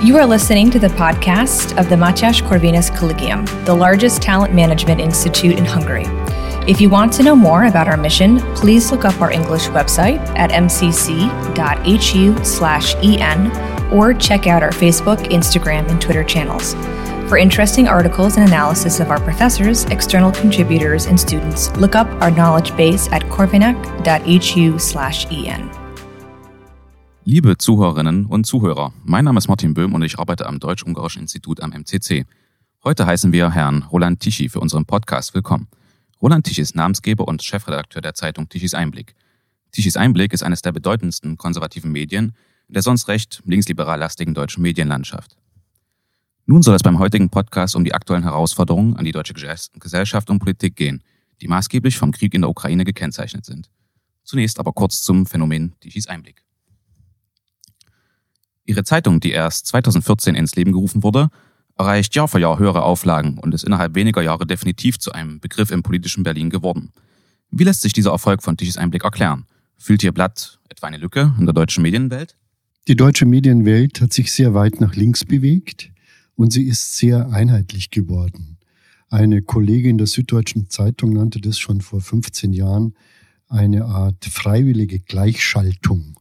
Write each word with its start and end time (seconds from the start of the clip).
You 0.00 0.16
are 0.16 0.24
listening 0.24 0.70
to 0.70 0.78
the 0.78 0.86
podcast 0.86 1.76
of 1.76 1.88
the 1.88 1.96
Matyas 1.96 2.40
Corvinus 2.40 2.96
Collegium, 2.96 3.44
the 3.64 3.74
largest 3.74 4.22
talent 4.22 4.54
management 4.54 5.00
institute 5.00 5.58
in 5.58 5.64
Hungary. 5.64 6.04
If 6.70 6.80
you 6.80 6.88
want 6.88 7.12
to 7.14 7.24
know 7.24 7.34
more 7.34 7.64
about 7.64 7.88
our 7.88 7.96
mission, 7.96 8.38
please 8.54 8.92
look 8.92 9.04
up 9.04 9.20
our 9.20 9.32
English 9.32 9.66
website 9.70 10.20
at 10.38 10.52
mcc.hu/en 10.52 11.02
or 13.92 14.14
check 14.14 14.46
out 14.46 14.62
our 14.62 14.70
Facebook, 14.70 15.18
Instagram, 15.32 15.90
and 15.90 16.00
Twitter 16.00 16.22
channels. 16.22 16.74
For 17.28 17.36
interesting 17.36 17.88
articles 17.88 18.36
and 18.36 18.46
analysis 18.46 19.00
of 19.00 19.10
our 19.10 19.18
professors, 19.18 19.84
external 19.86 20.30
contributors, 20.30 21.06
and 21.06 21.18
students, 21.18 21.76
look 21.76 21.96
up 21.96 22.06
our 22.22 22.30
knowledge 22.30 22.76
base 22.76 23.08
at 23.10 23.24
corvinac.hu/en. 23.24 25.87
Liebe 27.30 27.58
Zuhörerinnen 27.58 28.24
und 28.24 28.46
Zuhörer, 28.46 28.94
mein 29.04 29.26
Name 29.26 29.36
ist 29.36 29.48
Martin 29.48 29.74
Böhm 29.74 29.92
und 29.92 30.02
ich 30.02 30.18
arbeite 30.18 30.46
am 30.46 30.60
Deutsch-Ungarischen 30.60 31.20
Institut 31.20 31.60
am 31.60 31.72
MCC. 31.72 32.24
Heute 32.84 33.04
heißen 33.04 33.32
wir 33.32 33.50
Herrn 33.50 33.82
Roland 33.82 34.20
Tichy 34.20 34.48
für 34.48 34.60
unseren 34.60 34.86
Podcast 34.86 35.34
willkommen. 35.34 35.68
Roland 36.22 36.46
Tichy 36.46 36.62
ist 36.62 36.74
Namensgeber 36.74 37.28
und 37.28 37.42
Chefredakteur 37.42 38.00
der 38.00 38.14
Zeitung 38.14 38.48
Tichys 38.48 38.72
Einblick. 38.72 39.14
Tichys 39.72 39.98
Einblick 39.98 40.32
ist 40.32 40.42
eines 40.42 40.62
der 40.62 40.72
bedeutendsten 40.72 41.36
konservativen 41.36 41.92
Medien 41.92 42.32
in 42.66 42.72
der 42.72 42.82
sonst 42.82 43.08
recht 43.08 43.42
linksliberal 43.44 43.98
lastigen 43.98 44.32
deutschen 44.32 44.62
Medienlandschaft. 44.62 45.36
Nun 46.46 46.62
soll 46.62 46.76
es 46.76 46.82
beim 46.82 46.98
heutigen 46.98 47.28
Podcast 47.28 47.76
um 47.76 47.84
die 47.84 47.92
aktuellen 47.92 48.22
Herausforderungen 48.22 48.96
an 48.96 49.04
die 49.04 49.12
deutsche 49.12 49.34
Gesellschaft 49.34 50.30
und 50.30 50.38
Politik 50.38 50.76
gehen, 50.76 51.02
die 51.42 51.48
maßgeblich 51.48 51.98
vom 51.98 52.10
Krieg 52.10 52.32
in 52.32 52.40
der 52.40 52.48
Ukraine 52.48 52.84
gekennzeichnet 52.84 53.44
sind. 53.44 53.68
Zunächst 54.24 54.58
aber 54.58 54.72
kurz 54.72 55.02
zum 55.02 55.26
Phänomen 55.26 55.74
Tichys 55.80 56.06
Einblick. 56.06 56.47
Ihre 58.68 58.84
Zeitung, 58.84 59.18
die 59.18 59.30
erst 59.30 59.66
2014 59.68 60.34
ins 60.34 60.54
Leben 60.54 60.72
gerufen 60.72 61.02
wurde, 61.02 61.30
erreicht 61.78 62.14
Jahr 62.14 62.28
für 62.28 62.38
Jahr 62.38 62.58
höhere 62.58 62.82
Auflagen 62.82 63.38
und 63.38 63.54
ist 63.54 63.64
innerhalb 63.64 63.94
weniger 63.94 64.20
Jahre 64.20 64.46
definitiv 64.46 64.98
zu 64.98 65.10
einem 65.12 65.40
Begriff 65.40 65.70
im 65.70 65.82
politischen 65.82 66.22
Berlin 66.22 66.50
geworden. 66.50 66.92
Wie 67.50 67.64
lässt 67.64 67.80
sich 67.80 67.94
dieser 67.94 68.10
Erfolg 68.10 68.42
von 68.42 68.58
Tichys 68.58 68.76
Einblick 68.76 69.04
erklären? 69.04 69.46
Fühlt 69.78 70.02
Ihr 70.02 70.12
Blatt 70.12 70.58
etwa 70.68 70.86
eine 70.86 70.98
Lücke 70.98 71.34
in 71.38 71.46
der 71.46 71.54
deutschen 71.54 71.82
Medienwelt? 71.82 72.36
Die 72.88 72.96
deutsche 72.96 73.24
Medienwelt 73.24 74.02
hat 74.02 74.12
sich 74.12 74.32
sehr 74.32 74.52
weit 74.52 74.82
nach 74.82 74.94
links 74.94 75.24
bewegt 75.24 75.90
und 76.36 76.52
sie 76.52 76.64
ist 76.64 76.98
sehr 76.98 77.30
einheitlich 77.30 77.90
geworden. 77.90 78.58
Eine 79.08 79.40
Kollegin 79.40 79.96
der 79.96 80.06
Süddeutschen 80.06 80.68
Zeitung 80.68 81.14
nannte 81.14 81.40
das 81.40 81.58
schon 81.58 81.80
vor 81.80 82.02
15 82.02 82.52
Jahren 82.52 82.94
eine 83.48 83.86
Art 83.86 84.26
freiwillige 84.26 85.00
Gleichschaltung 85.00 86.17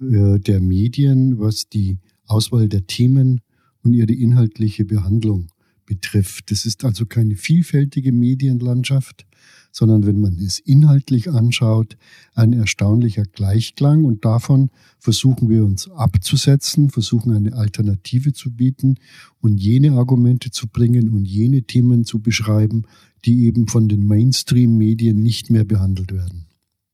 der 0.00 0.60
Medien, 0.60 1.38
was 1.38 1.68
die 1.68 1.98
Auswahl 2.26 2.68
der 2.68 2.86
Themen 2.86 3.40
und 3.82 3.92
ihre 3.94 4.12
inhaltliche 4.12 4.84
Behandlung 4.84 5.48
betrifft. 5.84 6.50
Das 6.50 6.66
ist 6.66 6.84
also 6.84 7.04
keine 7.04 7.36
vielfältige 7.36 8.12
Medienlandschaft, 8.12 9.26
sondern 9.72 10.06
wenn 10.06 10.20
man 10.20 10.38
es 10.38 10.58
inhaltlich 10.58 11.30
anschaut, 11.30 11.96
ein 12.34 12.52
erstaunlicher 12.52 13.24
Gleichklang 13.24 14.04
und 14.04 14.24
davon 14.24 14.70
versuchen 14.98 15.48
wir 15.48 15.64
uns 15.64 15.90
abzusetzen, 15.90 16.90
versuchen 16.90 17.32
eine 17.32 17.54
Alternative 17.54 18.32
zu 18.32 18.52
bieten 18.52 18.96
und 19.40 19.58
jene 19.58 19.92
Argumente 19.92 20.50
zu 20.50 20.68
bringen 20.68 21.08
und 21.10 21.24
jene 21.24 21.62
Themen 21.62 22.04
zu 22.04 22.20
beschreiben, 22.20 22.84
die 23.24 23.44
eben 23.46 23.66
von 23.66 23.88
den 23.88 24.06
Mainstream-Medien 24.06 25.20
nicht 25.22 25.50
mehr 25.50 25.64
behandelt 25.64 26.12
werden. 26.12 26.46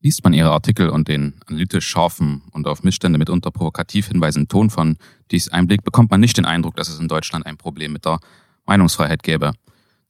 Liest 0.06 0.22
man 0.22 0.34
Ihre 0.34 0.52
Artikel 0.52 0.88
und 0.88 1.08
den 1.08 1.34
analytisch 1.46 1.84
scharfen 1.84 2.42
und 2.52 2.68
auf 2.68 2.84
Missstände 2.84 3.18
mitunter 3.18 3.50
provokativ 3.50 4.06
hinweisenden 4.06 4.46
Ton 4.46 4.70
von 4.70 4.98
dies 5.32 5.48
Einblick, 5.48 5.82
bekommt 5.82 6.12
man 6.12 6.20
nicht 6.20 6.36
den 6.36 6.44
Eindruck, 6.44 6.76
dass 6.76 6.88
es 6.88 7.00
in 7.00 7.08
Deutschland 7.08 7.44
ein 7.44 7.56
Problem 7.56 7.92
mit 7.92 8.04
der 8.04 8.20
Meinungsfreiheit 8.66 9.24
gäbe. 9.24 9.50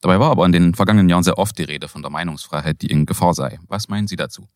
Dabei 0.01 0.19
war 0.19 0.29
aber 0.29 0.45
in 0.45 0.51
den 0.51 0.75
vergangenen 0.75 1.09
Jahren 1.09 1.23
sehr 1.23 1.39
oft 1.39 1.57
die 1.57 1.63
Rede 1.63 1.87
von 1.87 2.03
der 2.03 2.11
Meinungsfreiheit, 2.11 2.83
die 2.83 2.91
in 2.91 3.07
Gefahr 3.07 3.33
sei. 3.33 3.57
Was 3.69 3.89
meinen 3.89 4.07
Sie 4.07 4.15
dazu? 4.15 4.47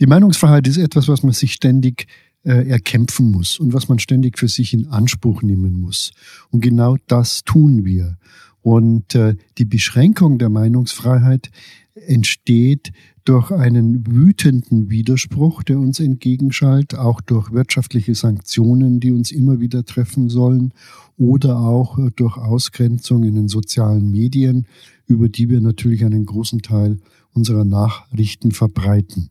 Die 0.00 0.06
Meinungsfreiheit 0.06 0.68
ist 0.68 0.76
etwas, 0.76 1.08
was 1.08 1.22
man 1.22 1.32
sich 1.32 1.54
ständig 1.54 2.06
äh, 2.42 2.68
erkämpfen 2.68 3.30
muss 3.30 3.58
und 3.58 3.72
was 3.72 3.88
man 3.88 3.98
ständig 4.00 4.38
für 4.38 4.48
sich 4.48 4.74
in 4.74 4.88
Anspruch 4.88 5.40
nehmen 5.40 5.80
muss. 5.80 6.12
Und 6.50 6.60
genau 6.60 6.98
das 7.06 7.42
tun 7.44 7.86
wir. 7.86 8.18
Und 8.60 9.14
äh, 9.14 9.36
die 9.56 9.64
Beschränkung 9.64 10.36
der 10.38 10.50
Meinungsfreiheit 10.50 11.50
entsteht 11.94 12.92
durch 13.30 13.52
einen 13.52 14.04
wütenden 14.08 14.90
Widerspruch, 14.90 15.62
der 15.62 15.78
uns 15.78 16.00
entgegenschallt, 16.00 16.96
auch 16.96 17.20
durch 17.20 17.52
wirtschaftliche 17.52 18.16
Sanktionen, 18.16 18.98
die 18.98 19.12
uns 19.12 19.30
immer 19.30 19.60
wieder 19.60 19.84
treffen 19.84 20.28
sollen, 20.28 20.72
oder 21.16 21.60
auch 21.60 21.96
äh, 21.96 22.10
durch 22.16 22.36
Ausgrenzung 22.36 23.22
in 23.22 23.36
den 23.36 23.46
sozialen 23.46 24.10
Medien, 24.10 24.66
über 25.06 25.28
die 25.28 25.48
wir 25.48 25.60
natürlich 25.60 26.04
einen 26.04 26.26
großen 26.26 26.60
Teil 26.60 26.98
unserer 27.32 27.64
Nachrichten 27.64 28.50
verbreiten. 28.50 29.30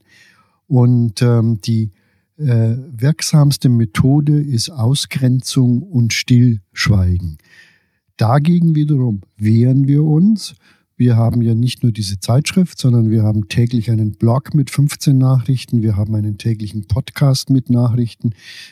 Und 0.69 1.21
ähm, 1.21 1.59
die 1.59 1.91
äh, 2.37 2.77
wirksamste 2.95 3.67
Methode 3.67 4.39
ist 4.39 4.69
Ausgrenzung 4.69 5.81
und 5.83 6.13
Stillschweigen. 6.13 7.37
Dagegen 8.15 8.75
wiederum 8.75 9.23
wehren 9.35 9.89
wir 9.89 10.05
uns 10.05 10.55
wir 10.99 11.15
haben 11.15 11.41
ja 11.41 11.55
nicht 11.55 11.81
nur 11.81 11.93
diese 11.93 12.19
Zeitschrift, 12.19 12.77
sondern 12.77 13.09
wir 13.09 13.23
haben 13.23 13.47
täglich 13.47 13.89
einen 13.89 14.11
Blog 14.11 14.53
mit 14.53 14.69
15 14.69 15.17
Nachrichten. 15.17 15.81
Wir 15.81 15.95
haben 15.95 16.13
einen 16.13 16.37
täglichen 16.37 16.87
Podcast 16.87 17.49
mit 17.49 17.69
Nachrichten. 17.69 18.31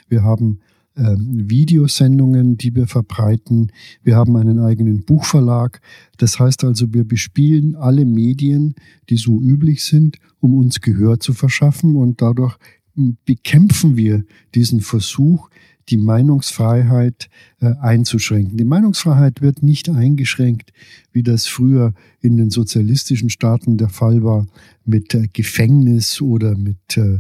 Wir 0.10 0.24
haben 0.24 0.60
ähm, 0.98 1.50
Videosendungen, 1.50 2.58
die 2.58 2.76
wir 2.76 2.86
verbreiten. 2.88 3.72
Wir 4.04 4.18
haben 4.18 4.36
einen 4.36 4.60
eigenen 4.60 5.06
Buchverlag. 5.06 5.80
Das 6.18 6.38
heißt 6.38 6.66
also, 6.66 6.94
wir 6.94 7.06
bespielen 7.06 7.78
alle 7.78 8.04
Medien, 8.04 8.76
die 9.10 9.16
so 9.16 9.40
üblich 9.40 9.86
sind, 9.86 10.18
um 10.42 10.54
uns 10.54 10.82
Gehör 10.82 11.22
zu 11.22 11.32
verschaffen 11.32 11.96
und 11.96 12.22
dadurch 12.22 12.58
hm, 12.96 13.16
bekämpfen 13.24 13.96
wir 13.96 14.26
diesen 14.54 14.82
Versuch, 14.82 15.50
die 15.90 15.98
Meinungsfreiheit 15.98 17.30
äh, 17.60 17.74
einzuschränken. 17.80 18.58
Die 18.58 18.66
Meinungsfreiheit 18.66 19.42
wird 19.42 19.64
nicht 19.64 19.90
eingeschränkt, 19.90 20.72
wie 21.12 21.24
das 21.24 21.48
früher 21.48 21.94
in 22.20 22.38
den 22.38 22.50
sozialistischen 22.50 23.30
Staaten 23.30 23.78
der 23.78 23.90
Fall 23.90 24.24
war, 24.24 24.48
mit 24.86 25.14
äh, 25.14 25.28
Gefängnis 25.32 26.22
oder 26.22 26.58
mit 26.58 26.98
äh, 26.98 27.20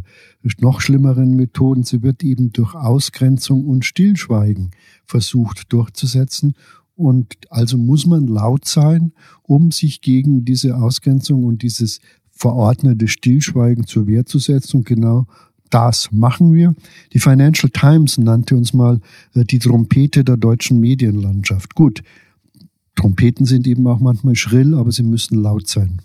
noch 0.59 0.81
schlimmeren 0.81 1.35
Methoden. 1.35 1.83
Sie 1.83 2.03
wird 2.03 2.23
eben 2.23 2.51
durch 2.51 2.75
Ausgrenzung 2.75 3.65
und 3.65 3.85
Stillschweigen 3.85 4.71
versucht 5.05 5.71
durchzusetzen. 5.71 6.55
Und 6.95 7.35
also 7.49 7.77
muss 7.77 8.07
man 8.07 8.27
laut 8.27 8.65
sein, 8.65 9.13
um 9.43 9.71
sich 9.71 10.01
gegen 10.01 10.45
diese 10.45 10.77
Ausgrenzung 10.77 11.43
und 11.43 11.61
dieses 11.61 11.99
verordnete 12.31 13.07
Stillschweigen 13.07 13.85
zur 13.85 14.07
Wehr 14.07 14.25
zu 14.25 14.39
setzen. 14.39 14.77
Und 14.77 14.85
genau 14.85 15.27
das 15.69 16.11
machen 16.11 16.53
wir. 16.53 16.75
Die 17.13 17.19
Financial 17.19 17.69
Times 17.69 18.17
nannte 18.17 18.55
uns 18.55 18.73
mal 18.73 18.99
äh, 19.33 19.43
die 19.45 19.59
Trompete 19.59 20.23
der 20.23 20.37
deutschen 20.37 20.79
Medienlandschaft. 20.79 21.75
Gut, 21.75 22.03
Trompeten 22.95 23.45
sind 23.45 23.67
eben 23.67 23.87
auch 23.87 23.99
manchmal 23.99 24.35
schrill, 24.35 24.73
aber 24.73 24.91
sie 24.91 25.03
müssen 25.03 25.41
laut 25.41 25.67
sein. 25.67 26.01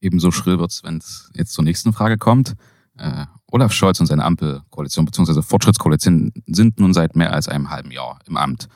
Ebenso 0.00 0.30
schrill 0.30 0.58
wird 0.58 0.70
es, 0.70 0.84
wenn 0.84 0.98
es 0.98 1.30
jetzt 1.34 1.52
zur 1.52 1.64
nächsten 1.64 1.92
Frage 1.92 2.18
kommt. 2.18 2.54
Äh, 2.96 3.24
Olaf 3.50 3.72
Scholz 3.72 3.98
und 4.00 4.06
seine 4.06 4.24
Ampelkoalition 4.24 5.06
bzw. 5.06 5.42
Fortschrittskoalition 5.42 6.32
sind 6.46 6.78
nun 6.78 6.92
seit 6.92 7.16
mehr 7.16 7.32
als 7.32 7.48
einem 7.48 7.70
halben 7.70 7.90
Jahr 7.90 8.18
im 8.26 8.36
Amt. 8.36 8.68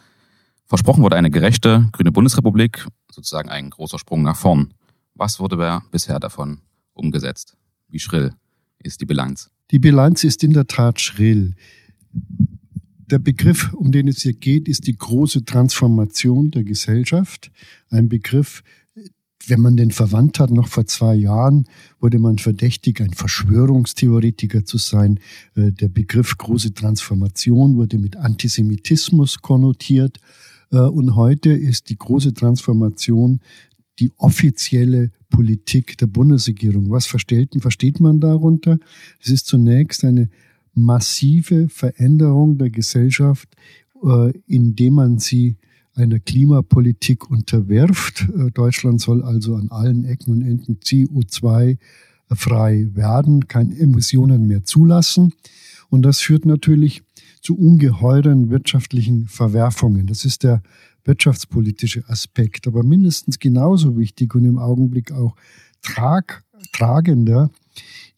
Versprochen 0.66 1.02
wurde 1.02 1.16
eine 1.16 1.30
gerechte 1.30 1.86
grüne 1.92 2.12
Bundesrepublik, 2.12 2.86
sozusagen 3.10 3.50
ein 3.50 3.68
großer 3.68 3.98
Sprung 3.98 4.22
nach 4.22 4.36
vorn. 4.36 4.72
Was 5.14 5.38
wurde 5.38 5.82
bisher 5.90 6.18
davon 6.18 6.62
umgesetzt? 6.94 7.56
Wie 7.88 7.98
schrill 7.98 8.34
ist 8.78 9.00
die 9.02 9.06
Bilanz? 9.06 9.50
Die 9.72 9.78
Bilanz 9.78 10.22
ist 10.22 10.44
in 10.44 10.52
der 10.52 10.66
Tat 10.66 11.00
schrill. 11.00 11.54
Der 13.10 13.18
Begriff, 13.18 13.72
um 13.72 13.90
den 13.90 14.06
es 14.06 14.20
hier 14.20 14.34
geht, 14.34 14.68
ist 14.68 14.86
die 14.86 14.96
große 14.96 15.46
Transformation 15.46 16.50
der 16.50 16.62
Gesellschaft. 16.62 17.50
Ein 17.88 18.10
Begriff, 18.10 18.62
wenn 19.46 19.60
man 19.60 19.78
den 19.78 19.90
verwandt 19.90 20.40
hat, 20.40 20.50
noch 20.50 20.68
vor 20.68 20.84
zwei 20.86 21.14
Jahren 21.14 21.66
wurde 22.00 22.18
man 22.18 22.36
verdächtig, 22.36 23.00
ein 23.00 23.14
Verschwörungstheoretiker 23.14 24.66
zu 24.66 24.76
sein. 24.76 25.18
Äh, 25.56 25.72
der 25.72 25.88
Begriff 25.88 26.36
große 26.36 26.74
Transformation 26.74 27.76
wurde 27.76 27.98
mit 27.98 28.16
Antisemitismus 28.16 29.40
konnotiert. 29.40 30.18
Äh, 30.70 30.80
und 30.80 31.16
heute 31.16 31.50
ist 31.50 31.88
die 31.88 31.96
große 31.96 32.34
Transformation 32.34 33.40
die 33.98 34.12
offizielle 34.18 35.10
Politik 35.32 35.98
der 35.98 36.06
Bundesregierung. 36.06 36.90
Was 36.90 37.06
versteht, 37.06 37.50
versteht 37.58 37.98
man 37.98 38.20
darunter? 38.20 38.78
Es 39.20 39.30
ist 39.30 39.46
zunächst 39.46 40.04
eine 40.04 40.28
massive 40.74 41.68
Veränderung 41.68 42.58
der 42.58 42.70
Gesellschaft, 42.70 43.48
äh, 44.04 44.32
indem 44.46 44.94
man 44.94 45.18
sie 45.18 45.56
einer 45.94 46.20
Klimapolitik 46.20 47.28
unterwirft. 47.30 48.28
Äh, 48.28 48.50
Deutschland 48.52 49.00
soll 49.00 49.22
also 49.22 49.56
an 49.56 49.70
allen 49.70 50.04
Ecken 50.04 50.32
und 50.32 50.42
Enden 50.42 50.78
CO2 50.80 51.78
frei 52.30 52.88
werden, 52.92 53.48
keine 53.48 53.76
Emissionen 53.78 54.46
mehr 54.46 54.64
zulassen. 54.64 55.32
Und 55.90 56.02
das 56.02 56.20
führt 56.20 56.46
natürlich 56.46 57.02
zu 57.42 57.58
ungeheuren 57.58 58.50
wirtschaftlichen 58.50 59.26
Verwerfungen. 59.26 60.06
Das 60.06 60.24
ist 60.24 60.42
der 60.42 60.62
wirtschaftspolitische 61.04 62.08
Aspekt. 62.08 62.66
Aber 62.66 62.82
mindestens 62.82 63.38
genauso 63.38 63.96
wichtig 63.96 64.34
und 64.34 64.44
im 64.44 64.58
Augenblick 64.58 65.12
auch 65.12 65.36
trag, 65.82 66.44
tragender 66.72 67.50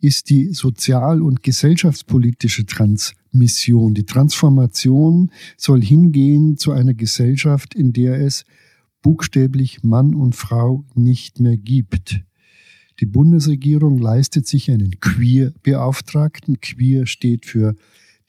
ist 0.01 0.29
die 0.29 0.53
sozial- 0.53 1.23
und 1.23 1.43
gesellschaftspolitische 1.43 2.67
Transmission. 2.67 3.95
Die 3.95 4.05
Transformation 4.05 5.31
soll 5.57 5.83
hingehen 5.83 6.59
zu 6.59 6.73
einer 6.73 6.95
Gesellschaft, 6.95 7.75
in 7.75 7.93
der 7.93 8.21
es 8.21 8.45
buchstäblich 9.03 9.83
Mann 9.83 10.15
und 10.15 10.35
Frau 10.35 10.85
nicht 10.95 11.41
mehr 11.41 11.57
gibt. 11.57 12.21
Die 13.01 13.07
Bundesregierung 13.07 13.99
leistet 13.99 14.47
sich 14.47 14.71
einen 14.71 15.01
Queer-Beauftragten. 15.01 16.61
Queer 16.61 17.07
steht 17.07 17.45
für 17.45 17.75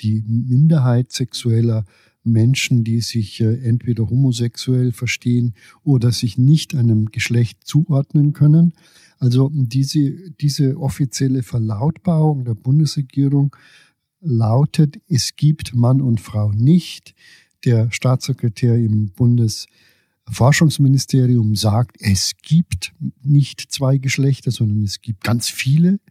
die 0.02 0.24
Minderheit 0.28 1.12
sexueller 1.12 1.86
Menschen, 2.26 2.84
die 2.84 3.02
sich 3.02 3.42
äh, 3.42 3.60
entweder 3.60 4.10
homosexuell 4.10 4.92
verstehen 4.92 5.54
oder 5.84 6.12
sich 6.12 6.38
nicht 6.38 6.76
einem 6.76 7.08
Geschlecht 7.08 7.60
zuordnen 7.64 8.34
können. 8.34 8.74
Also 9.20 9.50
diese, 9.54 10.32
diese 10.42 10.78
offizielle 10.78 11.44
Verlautbarung 11.44 12.44
der 12.46 12.56
Bundesregierung 12.56 13.56
lautet, 14.22 15.00
es 15.08 15.36
gibt 15.36 15.76
Mann 15.76 16.02
und 16.02 16.20
Frau 16.20 16.52
nicht. 16.52 17.14
Der 17.64 17.92
Staatssekretär 17.92 18.76
im 18.76 19.12
Bundesforschungsministerium 19.12 21.56
sagt, 21.56 21.98
es 22.00 22.34
gibt 22.42 22.94
nicht 23.24 23.62
zwei 23.72 23.98
Geschlechter, 23.98 24.52
sondern 24.52 24.84
es 24.84 25.02
gibt 25.02 25.24
ganz 25.24 25.48
viele. 25.50 26.02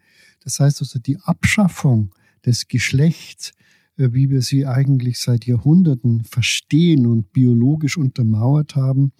Das 0.42 0.58
heißt 0.60 0.80
also, 0.80 0.98
die 0.98 1.18
Abschaffung 1.20 2.14
des 2.44 2.68
Geschlechts 2.68 3.52
wie 3.96 4.30
wir 4.30 4.42
sie 4.42 4.66
eigentlich 4.66 5.18
seit 5.18 5.46
Jahrhunderten 5.46 6.24
verstehen 6.24 7.06
und 7.06 7.32
biologisch 7.32 7.96
untermauert 7.96 8.76
haben, 8.76 9.12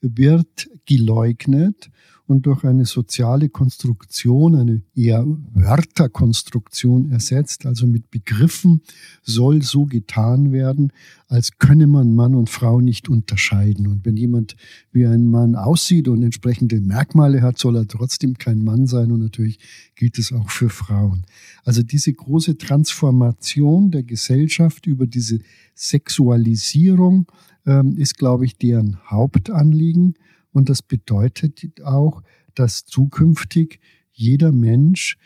wird 0.00 0.70
geleugnet 0.86 1.90
und 2.30 2.46
durch 2.46 2.62
eine 2.62 2.84
soziale 2.84 3.48
Konstruktion, 3.48 4.54
eine 4.54 4.82
eher 4.94 5.26
Wörterkonstruktion 5.26 7.10
ersetzt. 7.10 7.66
Also 7.66 7.88
mit 7.88 8.08
Begriffen 8.12 8.82
soll 9.22 9.62
so 9.62 9.84
getan 9.84 10.52
werden, 10.52 10.92
als 11.26 11.58
könne 11.58 11.88
man 11.88 12.14
Mann 12.14 12.36
und 12.36 12.48
Frau 12.48 12.80
nicht 12.80 13.08
unterscheiden. 13.08 13.88
Und 13.88 14.06
wenn 14.06 14.16
jemand 14.16 14.54
wie 14.92 15.06
ein 15.06 15.26
Mann 15.26 15.56
aussieht 15.56 16.06
und 16.06 16.22
entsprechende 16.22 16.80
Merkmale 16.80 17.42
hat, 17.42 17.58
soll 17.58 17.74
er 17.76 17.88
trotzdem 17.88 18.38
kein 18.38 18.62
Mann 18.62 18.86
sein. 18.86 19.10
Und 19.10 19.18
natürlich 19.18 19.58
gilt 19.96 20.16
es 20.16 20.32
auch 20.32 20.50
für 20.50 20.70
Frauen. 20.70 21.26
Also 21.64 21.82
diese 21.82 22.12
große 22.12 22.58
Transformation 22.58 23.90
der 23.90 24.04
Gesellschaft 24.04 24.86
über 24.86 25.08
diese 25.08 25.40
Sexualisierung 25.74 27.26
ähm, 27.66 27.96
ist, 27.96 28.18
glaube 28.18 28.44
ich, 28.44 28.56
deren 28.56 28.98
Hauptanliegen. 29.10 30.14
Und 30.52 30.68
das 30.68 30.82
bedeutet 30.82 31.82
auch, 31.82 32.22
dass 32.54 32.84
zukünftig 32.84 33.80
jeder 34.12 34.52
Mensch 34.52 35.16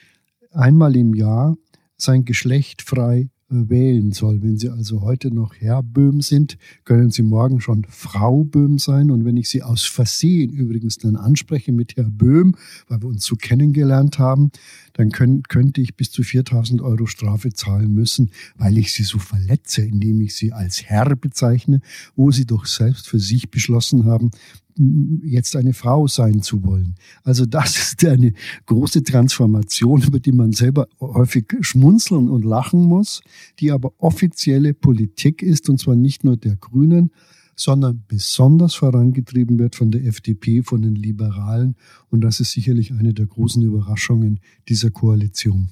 einmal 0.50 0.96
im 0.96 1.14
Jahr 1.14 1.56
sein 1.96 2.24
Geschlecht 2.24 2.82
frei 2.82 3.30
äh, 3.50 3.68
wählen 3.68 4.12
soll. 4.12 4.42
Wenn 4.42 4.58
Sie 4.58 4.68
also 4.68 5.02
heute 5.02 5.30
noch 5.32 5.54
Herr 5.54 5.82
Böhm 5.82 6.20
sind, 6.20 6.56
können 6.84 7.10
Sie 7.10 7.22
morgen 7.22 7.60
schon 7.60 7.86
Frau 7.88 8.44
Böhm 8.44 8.78
sein. 8.78 9.10
Und 9.10 9.24
wenn 9.24 9.36
ich 9.36 9.48
Sie 9.48 9.62
aus 9.62 9.84
Versehen 9.84 10.52
übrigens 10.52 10.98
dann 10.98 11.16
anspreche 11.16 11.72
mit 11.72 11.96
Herr 11.96 12.10
Böhm, 12.10 12.56
weil 12.88 13.02
wir 13.02 13.08
uns 13.08 13.24
so 13.24 13.36
kennengelernt 13.36 14.18
haben, 14.18 14.50
dann 14.94 15.10
können, 15.10 15.42
könnte 15.42 15.80
ich 15.80 15.96
bis 15.96 16.10
zu 16.10 16.22
4000 16.22 16.82
Euro 16.82 17.06
Strafe 17.06 17.52
zahlen 17.52 17.92
müssen, 17.92 18.30
weil 18.56 18.78
ich 18.78 18.92
Sie 18.92 19.04
so 19.04 19.18
verletze, 19.18 19.82
indem 19.82 20.20
ich 20.20 20.34
Sie 20.34 20.52
als 20.52 20.84
Herr 20.84 21.16
bezeichne, 21.16 21.80
wo 22.16 22.30
Sie 22.30 22.46
doch 22.46 22.66
selbst 22.66 23.08
für 23.08 23.20
sich 23.20 23.50
beschlossen 23.50 24.04
haben, 24.04 24.30
jetzt 24.76 25.56
eine 25.56 25.72
Frau 25.72 26.06
sein 26.06 26.42
zu 26.42 26.64
wollen. 26.64 26.94
Also 27.22 27.46
das 27.46 27.76
ist 27.76 28.04
eine 28.04 28.32
große 28.66 29.02
Transformation, 29.02 30.02
über 30.02 30.20
die 30.20 30.32
man 30.32 30.52
selber 30.52 30.88
häufig 31.00 31.46
schmunzeln 31.60 32.28
und 32.28 32.44
lachen 32.44 32.82
muss, 32.82 33.22
die 33.60 33.70
aber 33.70 33.92
offizielle 33.98 34.74
Politik 34.74 35.42
ist, 35.42 35.68
und 35.68 35.78
zwar 35.78 35.96
nicht 35.96 36.24
nur 36.24 36.36
der 36.36 36.56
Grünen, 36.56 37.10
sondern 37.56 38.02
besonders 38.08 38.74
vorangetrieben 38.74 39.58
wird 39.60 39.76
von 39.76 39.92
der 39.92 40.04
FDP, 40.04 40.62
von 40.62 40.82
den 40.82 40.96
Liberalen. 40.96 41.76
Und 42.10 42.22
das 42.22 42.40
ist 42.40 42.50
sicherlich 42.50 42.92
eine 42.92 43.14
der 43.14 43.26
großen 43.26 43.62
Überraschungen 43.62 44.40
dieser 44.68 44.90
Koalition. 44.90 45.68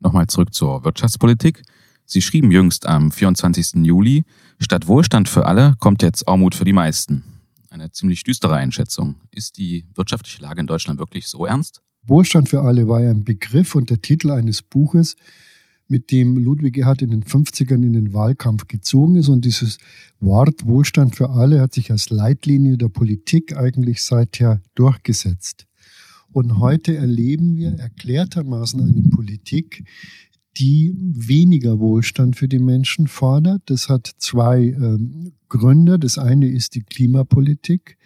Nochmal 0.00 0.26
zurück 0.28 0.54
zur 0.54 0.82
Wirtschaftspolitik. 0.84 1.62
Sie 2.06 2.22
schrieben 2.22 2.50
jüngst 2.50 2.86
am 2.86 3.12
24. 3.12 3.84
Juli, 3.84 4.24
statt 4.58 4.88
Wohlstand 4.88 5.28
für 5.28 5.44
alle 5.44 5.74
kommt 5.78 6.02
jetzt 6.02 6.26
Armut 6.26 6.54
für 6.54 6.64
die 6.64 6.72
meisten 6.72 7.22
eine 7.70 7.90
ziemlich 7.92 8.22
düstere 8.24 8.56
Einschätzung. 8.56 9.16
Ist 9.30 9.56
die 9.56 9.86
wirtschaftliche 9.94 10.42
Lage 10.42 10.60
in 10.60 10.66
Deutschland 10.66 10.98
wirklich 10.98 11.28
so 11.28 11.46
ernst? 11.46 11.80
Wohlstand 12.02 12.48
für 12.48 12.62
alle 12.62 12.88
war 12.88 13.00
ja 13.00 13.10
ein 13.10 13.24
Begriff 13.24 13.74
und 13.74 13.90
der 13.90 14.02
Titel 14.02 14.30
eines 14.30 14.62
Buches, 14.62 15.16
mit 15.90 16.12
dem 16.12 16.36
Ludwig 16.36 16.78
Erhard 16.78 17.02
in 17.02 17.10
den 17.10 17.24
50ern 17.24 17.84
in 17.84 17.92
den 17.92 18.12
Wahlkampf 18.12 18.68
gezogen 18.68 19.16
ist. 19.16 19.28
Und 19.28 19.44
dieses 19.44 19.78
Wort 20.20 20.64
Wohlstand 20.64 21.16
für 21.16 21.30
alle 21.30 21.60
hat 21.60 21.74
sich 21.74 21.90
als 21.90 22.10
Leitlinie 22.10 22.78
der 22.78 22.88
Politik 22.88 23.56
eigentlich 23.56 24.02
seither 24.04 24.62
durchgesetzt. 24.76 25.66
Und 26.32 26.60
heute 26.60 26.96
erleben 26.96 27.56
wir 27.56 27.72
erklärtermaßen 27.72 28.80
eine 28.80 29.02
Politik, 29.10 29.84
die 30.56 30.94
weniger 30.96 31.78
Wohlstand 31.78 32.36
für 32.36 32.48
die 32.48 32.58
Menschen 32.58 33.06
fordert. 33.06 33.62
Das 33.66 33.88
hat 33.88 34.10
zwei 34.18 34.64
ähm, 34.64 35.32
Gründe. 35.48 35.98
Das 35.98 36.18
eine 36.18 36.48
ist 36.48 36.74
die 36.74 36.82
Klimapolitik. 36.82 37.96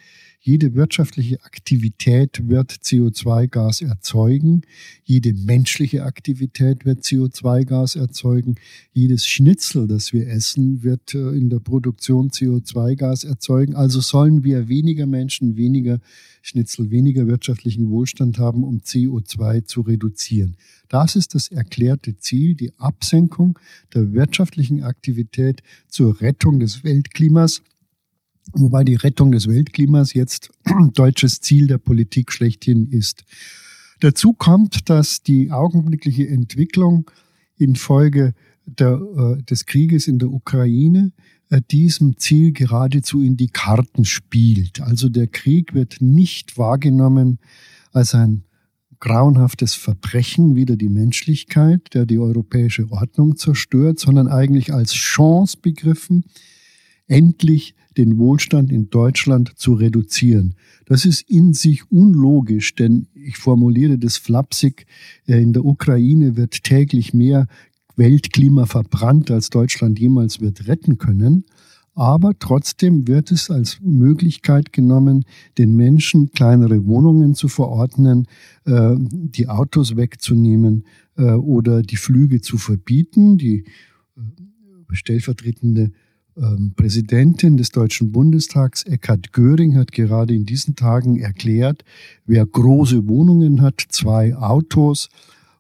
Jede 0.47 0.75
wirtschaftliche 0.75 1.43
Aktivität 1.43 2.51
wird 2.51 2.71
CO2-Gas 2.71 3.81
erzeugen. 3.81 4.61
Jede 5.03 5.33
menschliche 5.33 6.05
Aktivität 6.05 6.85
wird 6.85 7.03
CO2-Gas 7.03 7.97
erzeugen. 7.97 8.57
Jedes 8.93 9.27
Schnitzel, 9.27 9.87
das 9.87 10.13
wir 10.13 10.29
essen, 10.29 10.83
wird 10.83 11.15
äh, 11.15 11.31
in 11.31 11.49
der 11.49 11.61
Produktion 11.61 12.29
CO2-Gas 12.29 13.25
erzeugen. 13.25 13.75
Also 13.75 14.03
sollen 14.03 14.45
wir 14.45 14.69
weniger 14.69 15.07
Menschen, 15.07 15.57
weniger 15.57 15.99
Schnitzel, 16.43 16.91
weniger 16.91 17.27
wirtschaftlichen 17.27 17.89
Wohlstand 17.89 18.39
haben, 18.39 18.65
um 18.65 18.81
CO2 18.81 19.65
zu 19.65 19.81
reduzieren. 19.81 20.59
Das 20.91 21.17
ist 21.17 21.35
das 21.35 21.49
erklärte 21.49 22.19
Ziel, 22.19 22.55
die 22.55 22.71
Absenkung 22.77 23.59
der 23.95 24.13
wirtschaftlichen 24.13 24.83
Aktivität 24.83 25.63
zur 25.89 26.21
Rettung 26.21 26.61
des 26.61 26.85
Weltklimas 26.85 27.63
wobei 28.53 28.85
die 28.85 28.97
Rettung 28.97 29.33
des 29.33 29.49
Weltklimas 29.49 30.15
jetzt 30.15 30.51
deutsches 30.95 31.41
Ziel 31.41 31.67
der 31.67 31.79
Politik 31.79 32.33
schlechthin 32.33 32.89
ist. 32.91 33.25
Dazu 34.01 34.33
kommt, 34.33 34.91
dass 34.91 35.23
die 35.23 35.51
augenblickliche 35.51 36.29
Entwicklung 36.29 37.11
infolge 37.57 38.35
der, 38.67 39.01
äh, 39.39 39.43
des 39.43 39.67
Krieges 39.67 40.09
in 40.09 40.19
der 40.19 40.31
Ukraine 40.31 41.13
äh, 41.51 41.61
diesem 41.71 42.19
Ziel 42.19 42.53
geradezu 42.53 43.23
in 43.23 43.37
die 43.37 43.49
Karten 43.49 44.05
spielt. 44.05 44.81
Also 44.81 45.09
der 45.09 45.27
Krieg 45.27 45.75
wird 45.75 46.01
nicht 46.01 46.59
wahrgenommen 46.59 47.39
als 47.93 48.15
ein 48.15 48.45
grauenhaftes 49.01 49.75
Verbrechen 49.75 50.57
wider 50.57 50.77
die 50.77 50.89
Menschlichkeit, 50.89 51.93
der 51.93 52.07
die 52.07 52.19
europäische 52.19 52.91
Ordnung 52.91 53.37
zerstört, 53.37 53.99
sondern 53.99 54.29
eigentlich 54.29 54.73
als 54.73 54.95
Chance 54.95 55.59
begriffen, 55.61 56.25
endlich 57.07 57.75
den 57.97 58.19
Wohlstand 58.19 58.73
in 58.73 58.91
Deutschland 58.91 59.53
zu 59.57 59.75
reduzieren. 59.75 60.55
Das 60.87 61.05
ist 61.05 61.29
in 61.31 61.53
sich 61.53 61.91
unlogisch, 61.91 62.75
denn 62.75 63.07
ich 63.15 63.37
formuliere 63.39 63.99
das 63.99 64.17
flapsig, 64.17 64.87
äh, 65.27 65.41
in 65.41 65.53
der 65.53 65.65
Ukraine 65.65 66.37
wird 66.37 66.65
täglich 66.65 67.15
mehr 67.15 67.47
Weltklima 67.97 68.67
verbrannt, 68.67 69.31
als 69.31 69.51
Deutschland 69.51 69.99
jemals 69.99 70.41
wird 70.41 70.67
retten 70.67 70.99
können. 70.99 71.45
Aber 71.97 72.33
trotzdem 72.37 73.07
wird 73.07 73.31
es 73.31 73.51
als 73.51 73.79
Möglichkeit 73.81 74.73
genommen, 74.73 75.25
den 75.59 75.77
Menschen 75.77 76.33
kleinere 76.33 76.87
Wohnungen 76.87 77.37
zu 77.37 77.47
verordnen, 77.47 78.27
äh, 78.65 78.97
die 78.99 79.49
Autos 79.49 79.97
wegzunehmen 79.97 80.87
äh, 81.17 81.33
oder 81.33 81.83
die 81.83 81.97
Flüge 81.97 82.41
zu 82.41 82.59
verbieten. 82.59 83.39
Die 83.39 83.65
stellvertretende 84.91 85.93
Präsidentin 86.77 87.57
des 87.57 87.71
Deutschen 87.71 88.11
Bundestags, 88.11 88.83
Eckhard 88.83 89.33
Göring, 89.33 89.77
hat 89.77 89.93
gerade 89.93 90.35
in 90.35 90.45
diesen 90.45 90.75
Tagen 90.75 91.17
erklärt, 91.17 91.85
wer 92.27 92.45
große 92.45 93.07
Wohnungen 93.07 93.63
hat, 93.63 93.81
zwei 93.89 94.35
Autos 94.35 95.09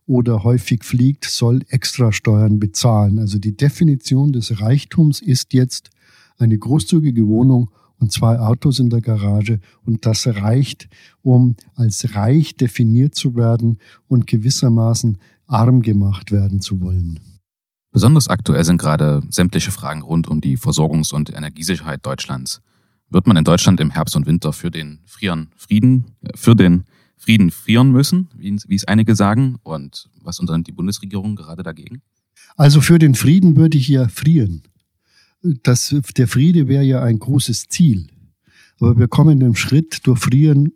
oder 0.06 0.42
häufig 0.42 0.84
fliegt, 0.84 1.24
soll 1.24 1.60
Extrasteuern 1.68 2.58
bezahlen. 2.58 3.18
Also 3.18 3.38
die 3.38 3.56
Definition 3.56 4.32
des 4.32 4.60
Reichtums 4.60 5.22
ist 5.22 5.54
jetzt 5.54 5.90
eine 6.38 6.58
großzügige 6.58 7.26
Wohnung 7.26 7.70
und 7.98 8.12
zwei 8.12 8.38
Autos 8.38 8.80
in 8.80 8.90
der 8.90 9.00
Garage. 9.00 9.60
Und 9.86 10.04
das 10.04 10.26
reicht, 10.26 10.88
um 11.22 11.54
als 11.76 12.14
reich 12.14 12.56
definiert 12.56 13.14
zu 13.14 13.36
werden 13.36 13.78
und 14.08 14.26
gewissermaßen 14.26 15.18
arm 15.46 15.82
gemacht 15.82 16.32
werden 16.32 16.60
zu 16.60 16.80
wollen. 16.80 17.20
Besonders 17.94 18.26
aktuell 18.26 18.64
sind 18.64 18.78
gerade 18.78 19.22
sämtliche 19.30 19.70
Fragen 19.70 20.02
rund 20.02 20.26
um 20.26 20.40
die 20.40 20.58
Versorgungs- 20.58 21.14
und 21.14 21.32
Energiesicherheit 21.32 22.04
Deutschlands. 22.04 22.60
Wird 23.08 23.28
man 23.28 23.36
in 23.36 23.44
Deutschland 23.44 23.78
im 23.78 23.90
Herbst 23.90 24.16
und 24.16 24.26
Winter 24.26 24.52
für 24.52 24.72
den 24.72 24.98
Frieren 25.06 25.52
Frieden, 25.56 26.06
äh, 26.22 26.36
für 26.36 26.56
den 26.56 26.86
Frieden 27.16 27.52
frieren 27.52 27.92
müssen, 27.92 28.28
wie, 28.36 28.74
es 28.74 28.84
einige 28.84 29.14
sagen? 29.14 29.58
Und 29.62 30.10
was 30.20 30.40
unternimmt 30.40 30.66
die 30.66 30.72
Bundesregierung 30.72 31.36
gerade 31.36 31.62
dagegen? 31.62 32.02
Also 32.56 32.80
für 32.80 32.98
den 32.98 33.14
Frieden 33.14 33.54
würde 33.54 33.78
ich 33.78 33.86
ja 33.86 34.08
frieren. 34.08 34.64
Das, 35.62 35.94
der 36.16 36.26
Friede 36.26 36.66
wäre 36.66 36.82
ja 36.82 37.00
ein 37.00 37.20
großes 37.20 37.68
Ziel. 37.68 38.08
Aber 38.80 38.98
wir 38.98 39.06
kommen 39.06 39.38
dem 39.38 39.54
Schritt 39.54 40.04
durch 40.04 40.18
Frieren 40.18 40.72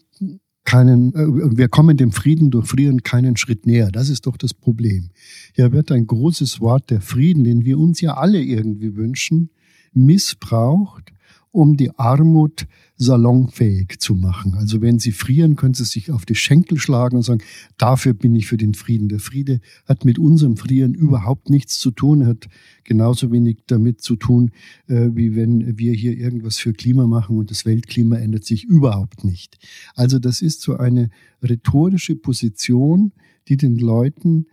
keinen, 0.69 1.15
äh, 1.15 1.57
wir 1.57 1.69
kommen 1.69 1.97
dem 1.97 2.13
Frieden 2.13 2.51
durch 2.51 2.67
Frieren 2.67 3.03
keinen 3.03 3.39
Schritt 3.39 3.65
näher. 3.65 3.91
Das 3.91 4.11
ist 4.11 4.27
doch 4.27 4.37
das 4.37 4.53
Problem. 4.53 5.09
Hier 5.55 5.73
wird 5.73 5.91
ein 5.91 6.07
großes 6.07 6.61
Wort 6.61 6.91
der 6.91 7.01
Frieden, 7.01 7.43
den 7.43 7.65
wir 7.65 7.79
uns 7.79 8.03
ja 8.03 8.19
alle 8.19 8.43
irgendwie 8.43 8.95
wünschen, 8.95 9.49
missbraucht 9.95 11.15
um 11.53 11.79
die 11.79 11.91
Armut 11.99 12.67
salonfähig 12.99 14.01
zu 14.01 14.15
machen. 14.15 14.55
Also 14.55 14.81
wenn 14.81 14.99
Sie 14.99 15.13
frieren, 15.13 15.55
können 15.55 15.75
Sie 15.75 15.85
sich 15.85 16.11
auf 16.11 16.27
die 16.27 16.35
Schenkel 16.35 16.79
schlagen 16.79 17.17
und 17.17 17.23
sagen, 17.23 17.43
dafür 17.79 18.13
bin 18.13 18.35
ich 18.35 18.47
für 18.47 18.57
den 18.57 18.75
Frieden. 18.75 19.09
Der 19.09 19.21
Friede 19.21 19.61
hat 19.87 20.05
mit 20.05 20.19
unserem 20.19 20.57
Frieren 20.57 20.95
überhaupt 20.95 21.49
nichts 21.49 21.79
zu 21.79 21.93
tun, 21.93 22.27
hat 22.27 22.49
genauso 22.83 23.31
wenig 23.31 23.59
damit 23.69 24.03
zu 24.03 24.17
tun, 24.17 24.51
äh, 24.89 25.11
wie 25.13 25.37
wenn 25.37 25.79
wir 25.79 25.93
hier 25.93 26.19
irgendwas 26.19 26.59
für 26.59 26.73
Klima 26.73 27.07
machen 27.07 27.39
und 27.39 27.51
das 27.51 27.65
Weltklima 27.65 28.17
ändert 28.17 28.45
sich 28.45 28.65
überhaupt 28.65 29.25
nicht. 29.25 29.59
Also 29.95 30.19
das 30.19 30.43
ist 30.43 30.61
so 30.61 30.77
eine 30.77 31.11
rhetorische 31.43 32.17
Position, 32.17 33.13
die 33.47 33.57
den 33.57 33.79
Leuten 33.79 34.47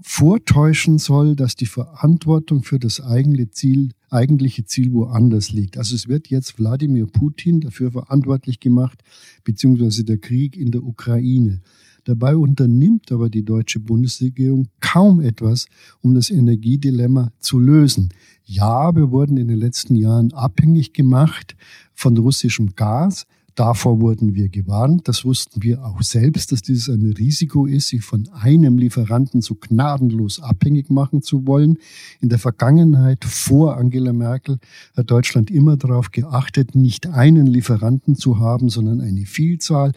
vortäuschen 0.00 0.98
soll, 0.98 1.34
dass 1.34 1.56
die 1.56 1.66
Verantwortung 1.66 2.62
für 2.62 2.78
das 2.78 3.00
eigene 3.00 3.50
Ziel, 3.50 3.90
eigentliche 4.10 4.64
Ziel 4.64 4.92
woanders 4.92 5.50
liegt. 5.50 5.76
Also 5.76 5.94
es 5.94 6.08
wird 6.08 6.28
jetzt 6.28 6.58
Wladimir 6.58 7.06
Putin 7.06 7.60
dafür 7.60 7.90
verantwortlich 7.90 8.60
gemacht, 8.60 9.02
beziehungsweise 9.44 10.04
der 10.04 10.18
Krieg 10.18 10.56
in 10.56 10.70
der 10.70 10.84
Ukraine. 10.84 11.60
Dabei 12.04 12.36
unternimmt 12.36 13.12
aber 13.12 13.28
die 13.28 13.44
deutsche 13.44 13.80
Bundesregierung 13.80 14.68
kaum 14.80 15.20
etwas, 15.20 15.66
um 16.00 16.14
das 16.14 16.30
Energiedilemma 16.30 17.32
zu 17.38 17.58
lösen. 17.58 18.10
Ja, 18.44 18.94
wir 18.96 19.10
wurden 19.10 19.36
in 19.36 19.48
den 19.48 19.58
letzten 19.58 19.94
Jahren 19.94 20.32
abhängig 20.32 20.94
gemacht 20.94 21.54
von 21.92 22.16
russischem 22.16 22.74
Gas. 22.76 23.26
Davor 23.58 24.00
wurden 24.00 24.36
wir 24.36 24.48
gewarnt. 24.48 25.08
Das 25.08 25.24
wussten 25.24 25.64
wir 25.64 25.84
auch 25.84 26.00
selbst, 26.00 26.52
dass 26.52 26.62
dieses 26.62 26.88
ein 26.88 27.12
Risiko 27.18 27.66
ist, 27.66 27.88
sich 27.88 28.04
von 28.04 28.28
einem 28.28 28.78
Lieferanten 28.78 29.40
so 29.40 29.56
gnadenlos 29.56 30.40
abhängig 30.40 30.90
machen 30.90 31.22
zu 31.22 31.44
wollen. 31.44 31.78
In 32.20 32.28
der 32.28 32.38
Vergangenheit 32.38 33.24
vor 33.24 33.76
Angela 33.76 34.12
Merkel 34.12 34.60
hat 34.96 35.10
Deutschland 35.10 35.50
immer 35.50 35.76
darauf 35.76 36.12
geachtet, 36.12 36.76
nicht 36.76 37.08
einen 37.08 37.48
Lieferanten 37.48 38.14
zu 38.14 38.38
haben, 38.38 38.68
sondern 38.68 39.00
eine 39.00 39.26
Vielzahl. 39.26 39.90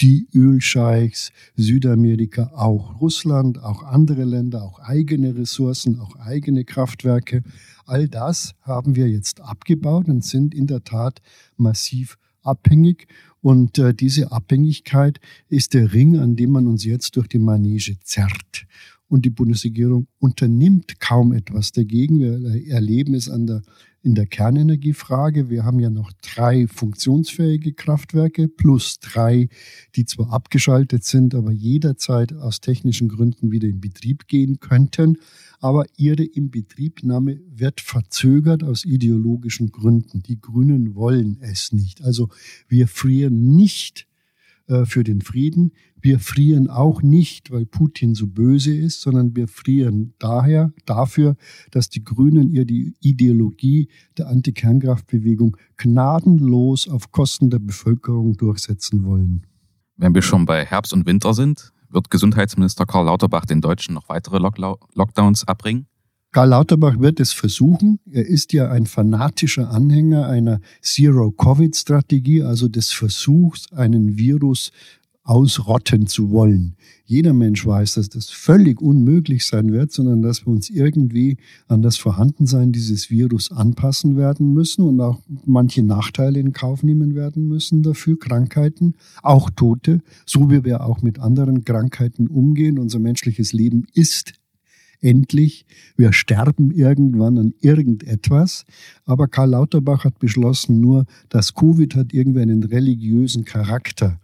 Die 0.00 0.28
Ölscheichs, 0.32 1.32
Südamerika, 1.56 2.52
auch 2.54 3.00
Russland, 3.00 3.60
auch 3.64 3.82
andere 3.82 4.22
Länder, 4.22 4.62
auch 4.62 4.78
eigene 4.78 5.34
Ressourcen, 5.34 5.98
auch 5.98 6.14
eigene 6.20 6.64
Kraftwerke. 6.64 7.42
All 7.84 8.06
das 8.06 8.54
haben 8.62 8.94
wir 8.94 9.08
jetzt 9.08 9.40
abgebaut 9.40 10.06
und 10.06 10.24
sind 10.24 10.54
in 10.54 10.68
der 10.68 10.84
Tat 10.84 11.20
massiv 11.56 12.16
abhängig. 12.42 13.06
Und 13.40 13.78
äh, 13.78 13.94
diese 13.94 14.32
Abhängigkeit 14.32 15.20
ist 15.48 15.74
der 15.74 15.92
Ring, 15.92 16.18
an 16.18 16.36
dem 16.36 16.50
man 16.50 16.66
uns 16.66 16.84
jetzt 16.84 17.16
durch 17.16 17.28
die 17.28 17.38
Manege 17.38 17.98
zerrt. 18.00 18.66
Und 19.08 19.24
die 19.24 19.30
Bundesregierung 19.30 20.06
unternimmt 20.18 21.00
kaum 21.00 21.32
etwas 21.32 21.72
dagegen. 21.72 22.20
Wir 22.20 22.70
erleben 22.70 23.14
es 23.14 23.28
an 23.28 23.46
der, 23.46 23.62
in 24.02 24.14
der 24.14 24.26
Kernenergiefrage. 24.26 25.48
Wir 25.48 25.64
haben 25.64 25.80
ja 25.80 25.90
noch 25.90 26.12
drei 26.22 26.66
funktionsfähige 26.66 27.72
Kraftwerke 27.72 28.48
plus 28.48 29.00
drei, 29.00 29.48
die 29.96 30.04
zwar 30.04 30.32
abgeschaltet 30.32 31.04
sind, 31.04 31.34
aber 31.34 31.52
jederzeit 31.52 32.34
aus 32.34 32.60
technischen 32.60 33.08
Gründen 33.08 33.50
wieder 33.50 33.66
in 33.66 33.80
Betrieb 33.80 34.28
gehen 34.28 34.60
könnten 34.60 35.16
aber 35.60 35.86
ihre 35.96 36.22
Inbetriebnahme 36.22 37.40
wird 37.50 37.80
verzögert 37.80 38.62
aus 38.62 38.84
ideologischen 38.84 39.72
Gründen. 39.72 40.22
Die 40.22 40.40
Grünen 40.40 40.94
wollen 40.94 41.38
es 41.40 41.72
nicht. 41.72 42.02
Also 42.02 42.28
wir 42.68 42.86
frieren 42.86 43.56
nicht 43.56 44.06
äh, 44.68 44.84
für 44.84 45.02
den 45.02 45.20
Frieden. 45.20 45.72
Wir 46.00 46.20
frieren 46.20 46.70
auch 46.70 47.02
nicht, 47.02 47.50
weil 47.50 47.66
Putin 47.66 48.14
so 48.14 48.26
böse 48.26 48.74
ist, 48.74 49.00
sondern 49.00 49.34
wir 49.34 49.48
frieren 49.48 50.14
daher 50.18 50.72
dafür, 50.86 51.36
dass 51.70 51.88
die 51.88 52.04
Grünen 52.04 52.50
ihr 52.50 52.64
die 52.64 52.94
Ideologie 53.00 53.88
der 54.16 54.28
Antikernkraftbewegung 54.28 55.56
gnadenlos 55.76 56.88
auf 56.88 57.10
Kosten 57.10 57.50
der 57.50 57.58
Bevölkerung 57.58 58.36
durchsetzen 58.36 59.04
wollen. 59.04 59.46
Wenn 59.96 60.14
wir 60.14 60.22
schon 60.22 60.46
bei 60.46 60.64
Herbst 60.64 60.92
und 60.92 61.06
Winter 61.06 61.34
sind, 61.34 61.72
wird 61.90 62.10
Gesundheitsminister 62.10 62.86
Karl 62.86 63.06
Lauterbach 63.06 63.46
den 63.46 63.60
Deutschen 63.60 63.94
noch 63.94 64.08
weitere 64.08 64.38
Lock 64.38 64.58
Lockdowns 64.94 65.48
abbringen? 65.48 65.86
Karl 66.30 66.50
Lauterbach 66.50 67.00
wird 67.00 67.20
es 67.20 67.32
versuchen. 67.32 68.00
Er 68.10 68.26
ist 68.26 68.52
ja 68.52 68.70
ein 68.70 68.86
fanatischer 68.86 69.70
Anhänger 69.70 70.26
einer 70.26 70.60
Zero-Covid-Strategie, 70.82 72.42
also 72.42 72.68
des 72.68 72.92
Versuchs, 72.92 73.72
einen 73.72 74.18
Virus 74.18 74.70
ausrotten 75.28 76.06
zu 76.06 76.30
wollen. 76.30 76.74
Jeder 77.04 77.34
Mensch 77.34 77.66
weiß, 77.66 77.94
dass 77.94 78.08
das 78.08 78.30
völlig 78.30 78.80
unmöglich 78.80 79.44
sein 79.44 79.72
wird, 79.72 79.92
sondern 79.92 80.22
dass 80.22 80.46
wir 80.46 80.52
uns 80.52 80.70
irgendwie 80.70 81.36
an 81.66 81.82
das 81.82 81.98
Vorhandensein 81.98 82.72
dieses 82.72 83.10
Virus 83.10 83.52
anpassen 83.52 84.16
werden 84.16 84.54
müssen 84.54 84.84
und 84.84 84.98
auch 85.02 85.20
manche 85.44 85.82
Nachteile 85.82 86.40
in 86.40 86.54
Kauf 86.54 86.82
nehmen 86.82 87.14
werden 87.14 87.46
müssen 87.46 87.82
dafür, 87.82 88.18
Krankheiten, 88.18 88.94
auch 89.22 89.50
Tote, 89.50 90.00
so 90.24 90.50
wie 90.50 90.64
wir 90.64 90.82
auch 90.82 91.02
mit 91.02 91.18
anderen 91.18 91.62
Krankheiten 91.62 92.28
umgehen. 92.28 92.78
Unser 92.78 92.98
menschliches 92.98 93.52
Leben 93.52 93.86
ist 93.92 94.32
endlich. 95.02 95.66
Wir 95.96 96.14
sterben 96.14 96.70
irgendwann 96.70 97.36
an 97.36 97.54
irgendetwas. 97.60 98.64
Aber 99.04 99.28
Karl 99.28 99.50
Lauterbach 99.50 100.04
hat 100.04 100.18
beschlossen, 100.18 100.80
nur 100.80 101.04
das 101.28 101.54
Covid 101.54 101.94
hat 101.94 102.14
irgendwie 102.14 102.40
einen 102.40 102.64
religiösen 102.64 103.44
Charakter. 103.44 104.18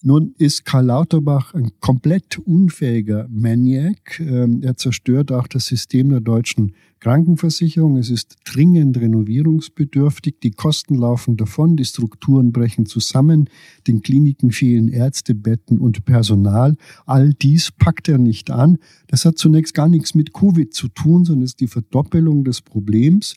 Nun 0.00 0.32
ist 0.38 0.64
Karl 0.64 0.86
Lauterbach 0.86 1.54
ein 1.54 1.72
komplett 1.80 2.38
unfähiger 2.38 3.26
Maniac. 3.30 4.20
Ähm, 4.20 4.62
er 4.62 4.76
zerstört 4.76 5.32
auch 5.32 5.48
das 5.48 5.66
System 5.66 6.10
der 6.10 6.20
deutschen 6.20 6.74
Krankenversicherung. 7.00 7.96
Es 7.96 8.08
ist 8.08 8.36
dringend 8.44 8.96
renovierungsbedürftig. 8.96 10.36
Die 10.40 10.52
Kosten 10.52 10.94
laufen 10.94 11.36
davon, 11.36 11.76
die 11.76 11.84
Strukturen 11.84 12.52
brechen 12.52 12.86
zusammen, 12.86 13.50
den 13.88 14.00
Kliniken 14.02 14.52
fehlen 14.52 14.86
Ärztebetten 14.88 15.78
und 15.78 16.04
Personal. 16.04 16.76
All 17.04 17.34
dies 17.34 17.72
packt 17.72 18.08
er 18.08 18.18
nicht 18.18 18.52
an. 18.52 18.78
Das 19.08 19.24
hat 19.24 19.36
zunächst 19.36 19.74
gar 19.74 19.88
nichts 19.88 20.14
mit 20.14 20.32
Covid 20.32 20.72
zu 20.72 20.86
tun, 20.86 21.24
sondern 21.24 21.44
ist 21.44 21.58
die 21.58 21.66
Verdoppelung 21.66 22.44
des 22.44 22.62
Problems. 22.62 23.34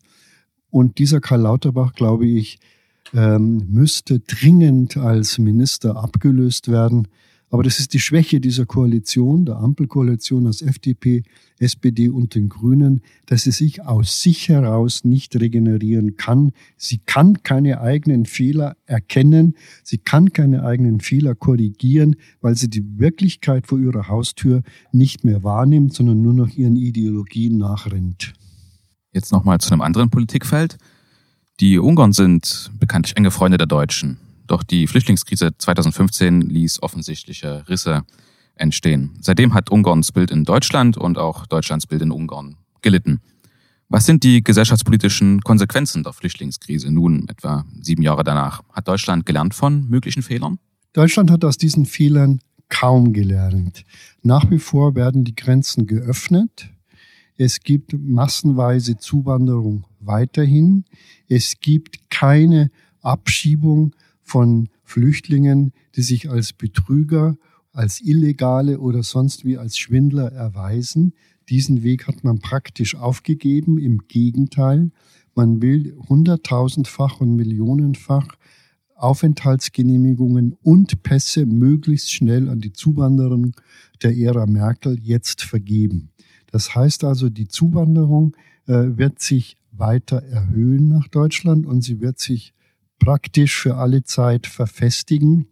Und 0.70 1.00
dieser 1.00 1.22
Karl 1.22 1.42
Lauterbach, 1.42 1.94
glaube 1.94 2.28
ich, 2.28 2.60
ähm, 3.14 3.68
müsste 3.70 4.20
dringend 4.20 4.98
als 4.98 5.38
Minister 5.38 5.98
abgelöst 5.98 6.70
werden. 6.70 7.08
Aber 7.52 7.64
das 7.64 7.80
ist 7.80 7.94
die 7.94 8.00
Schwäche 8.00 8.40
dieser 8.40 8.66
Koalition, 8.66 9.46
der 9.46 9.58
Ampelkoalition 9.58 10.48
aus 10.48 10.62
FDP, 10.62 11.24
SPD 11.60 12.08
und 12.08 12.34
den 12.34 12.48
Grünen, 12.48 13.02
dass 13.26 13.44
sie 13.44 13.52
sich 13.52 13.84
aus 13.84 14.22
sich 14.22 14.48
heraus 14.48 15.04
nicht 15.04 15.36
regenerieren 15.36 16.16
kann. 16.16 16.54
Sie 16.78 17.00
kann 17.00 17.44
keine 17.44 17.82
eigenen 17.82 18.26
Fehler 18.26 18.78
erkennen, 18.86 19.58
sie 19.84 19.98
kann 19.98 20.32
keine 20.32 20.64
eigenen 20.64 21.02
Fehler 21.02 21.36
korrigieren, 21.36 22.16
weil 22.40 22.56
sie 22.56 22.70
die 22.70 22.98
Wirklichkeit 22.98 23.68
vor 23.68 23.80
ihrer 23.80 24.08
Haustür 24.08 24.64
nicht 24.94 25.26
mehr 25.26 25.44
wahrnimmt, 25.44 25.94
sondern 25.94 26.22
nur 26.22 26.34
noch 26.34 26.50
ihren 26.50 26.78
Ideologien 26.78 27.58
nachrennt. 27.58 28.34
Jetzt 29.12 29.34
nochmal 29.34 29.60
zu 29.60 29.74
einem 29.74 29.82
anderen 29.82 30.10
Politikfeld. 30.10 30.78
Die 31.62 31.78
Ungarn 31.78 32.12
sind 32.12 32.72
bekanntlich 32.80 33.16
enge 33.16 33.30
Freunde 33.30 33.60
der 33.60 33.68
Deutschen. 33.68 34.18
Doch 34.48 34.64
die 34.64 34.88
Flüchtlingskrise 34.88 35.52
2015 35.56 36.42
ließ 36.42 36.82
offensichtliche 36.82 37.70
Risse 37.70 38.02
entstehen. 38.56 39.12
Seitdem 39.22 39.54
hat 39.54 39.70
Ungarns 39.70 40.12
Bild 40.12 40.32
in 40.32 40.44
Deutschland 40.44 40.98
und 40.98 41.20
auch 41.20 41.46
Deutschlands 41.46 41.86
Bild 41.86 42.02
in 42.02 42.10
Ungarn 42.10 42.58
gelitten. 42.82 43.22
Was 43.90 44.08
sind 44.08 44.24
die 44.24 44.44
gesellschaftspolitischen 44.44 45.42
Konsequenzen 45.42 46.02
der 46.02 46.14
Flüchtlingskrise 46.14 46.92
nun, 46.92 47.30
etwa 47.30 47.64
sieben 47.80 48.02
Jahre 48.02 48.24
danach? 48.24 48.64
Hat 48.74 48.88
Deutschland 48.88 49.28
gelernt 49.28 49.54
von 49.54 49.88
möglichen 49.88 50.24
Fehlern? 50.24 50.58
Deutschland 50.94 51.30
hat 51.30 51.46
aus 51.46 51.60
diesen 51.60 51.86
Fehlern 51.86 52.40
kaum 52.70 53.14
gelernt. 53.14 53.86
Nach 54.24 54.50
wie 54.50 54.58
vor 54.58 54.96
werden 54.96 55.26
die 55.26 55.36
Grenzen 55.36 55.86
geöffnet. 55.86 56.72
Es 57.44 57.62
gibt 57.62 57.96
massenweise 57.98 58.98
Zuwanderung 58.98 59.88
weiterhin. 60.00 60.86
Es 61.28 61.56
gibt 61.60 62.12
keine 62.12 62.70
Abschiebung 63.02 63.96
von 64.22 64.70
Flüchtlingen, 64.84 65.72
die 65.96 66.04
sich 66.04 66.30
als 66.30 66.54
Betrüger, 66.54 67.36
als 67.72 68.00
Illegale 68.00 68.80
oder 68.80 69.02
sonst 69.02 69.44
wie 69.44 69.58
als 69.58 69.80
Schwindler 69.80 70.32
erweisen. 70.32 71.16
Diesen 71.50 71.82
Weg 71.82 72.08
hat 72.08 72.24
man 72.24 72.38
praktisch 72.38 72.94
aufgegeben. 72.94 73.80
Im 73.80 74.08
Gegenteil, 74.08 74.92
man 75.34 75.64
will 75.64 75.98
hunderttausendfach 76.10 77.22
und 77.22 77.36
millionenfach 77.36 78.36
Aufenthaltsgenehmigungen 78.94 80.56
und 80.62 81.02
Pässe 81.02 81.48
möglichst 81.48 82.14
schnell 82.14 82.50
an 82.50 82.60
die 82.60 82.72
Zuwanderung 82.72 83.56
der 84.04 84.16
Ära 84.16 84.46
Merkel 84.46 85.00
jetzt 85.02 85.42
vergeben. 85.42 86.11
Das 86.52 86.76
heißt 86.76 87.04
also, 87.04 87.30
die 87.30 87.48
Zuwanderung 87.48 88.36
äh, 88.68 88.98
wird 88.98 89.20
sich 89.20 89.58
weiter 89.72 90.22
erhöhen 90.24 90.90
nach 90.90 91.08
Deutschland 91.08 91.66
und 91.66 91.82
sie 91.82 92.02
wird 92.02 92.20
sich 92.20 92.54
praktisch 93.00 93.60
für 93.60 93.78
alle 93.78 94.04
Zeit 94.04 94.48
verfestigen. 94.48 95.48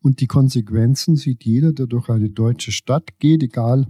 Und 0.00 0.20
die 0.20 0.26
Konsequenzen 0.26 1.16
sieht 1.16 1.44
jeder, 1.44 1.72
der 1.72 1.86
durch 1.86 2.08
eine 2.08 2.30
deutsche 2.30 2.72
Stadt 2.72 3.18
geht, 3.18 3.42
egal 3.42 3.88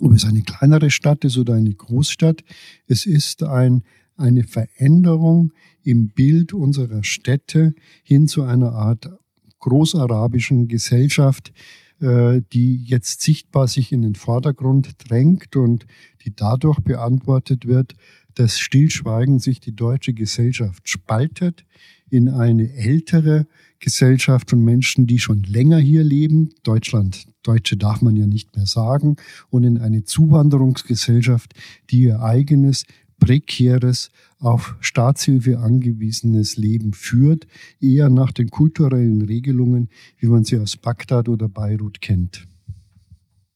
ob 0.00 0.12
es 0.12 0.24
eine 0.24 0.42
kleinere 0.42 0.90
Stadt 0.90 1.24
ist 1.24 1.38
oder 1.38 1.54
eine 1.54 1.72
Großstadt. 1.72 2.44
Es 2.86 3.06
ist 3.06 3.42
ein, 3.42 3.82
eine 4.16 4.44
Veränderung 4.44 5.52
im 5.82 6.08
Bild 6.08 6.52
unserer 6.52 7.04
Städte 7.04 7.74
hin 8.02 8.28
zu 8.28 8.42
einer 8.42 8.72
Art 8.72 9.10
großarabischen 9.60 10.68
Gesellschaft, 10.68 11.52
die 12.04 12.84
jetzt 12.84 13.22
sichtbar 13.22 13.66
sich 13.66 13.90
in 13.90 14.02
den 14.02 14.14
Vordergrund 14.14 14.90
drängt 15.08 15.56
und 15.56 15.86
die 16.24 16.36
dadurch 16.36 16.80
beantwortet 16.80 17.66
wird, 17.66 17.94
dass 18.34 18.58
stillschweigend 18.58 19.42
sich 19.42 19.60
die 19.60 19.74
deutsche 19.74 20.12
Gesellschaft 20.12 20.88
spaltet 20.88 21.64
in 22.10 22.28
eine 22.28 22.72
ältere 22.74 23.46
Gesellschaft 23.80 24.50
von 24.50 24.62
Menschen, 24.62 25.06
die 25.06 25.18
schon 25.18 25.42
länger 25.42 25.78
hier 25.78 26.04
leben. 26.04 26.50
Deutschland, 26.62 27.26
Deutsche 27.42 27.76
darf 27.76 28.02
man 28.02 28.16
ja 28.16 28.26
nicht 28.26 28.56
mehr 28.56 28.66
sagen. 28.66 29.16
Und 29.50 29.64
in 29.64 29.78
eine 29.78 30.04
Zuwanderungsgesellschaft, 30.04 31.54
die 31.90 32.02
ihr 32.02 32.22
eigenes 32.22 32.84
prekäres, 33.18 34.10
auf 34.38 34.76
Staatshilfe 34.80 35.58
angewiesenes 35.58 36.56
Leben 36.56 36.92
führt, 36.92 37.46
eher 37.80 38.10
nach 38.10 38.32
den 38.32 38.50
kulturellen 38.50 39.22
Regelungen, 39.22 39.88
wie 40.18 40.26
man 40.26 40.44
sie 40.44 40.58
aus 40.58 40.76
Bagdad 40.76 41.28
oder 41.28 41.48
Beirut 41.48 42.00
kennt. 42.00 42.46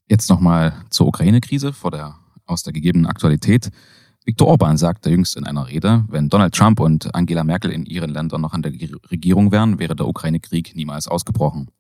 Jetzt 0.08 0.30
nochmal 0.30 0.72
zur 0.90 1.06
Ukraine-Krise 1.06 1.74
der, 1.92 2.16
aus 2.46 2.62
der 2.62 2.72
gegebenen 2.72 3.06
Aktualität. 3.06 3.70
Viktor 4.24 4.48
Orban 4.48 4.76
sagte 4.76 5.10
jüngst 5.10 5.36
in 5.36 5.44
einer 5.44 5.68
Rede, 5.68 6.04
wenn 6.08 6.28
Donald 6.28 6.54
Trump 6.54 6.80
und 6.80 7.14
Angela 7.14 7.44
Merkel 7.44 7.70
in 7.70 7.84
ihren 7.86 8.10
Ländern 8.10 8.40
noch 8.40 8.52
an 8.52 8.62
der 8.62 8.72
Regierung 8.72 9.52
wären, 9.52 9.78
wäre 9.78 9.96
der 9.96 10.06
Ukraine-Krieg 10.06 10.74
niemals 10.76 11.08
ausgebrochen. 11.08 11.70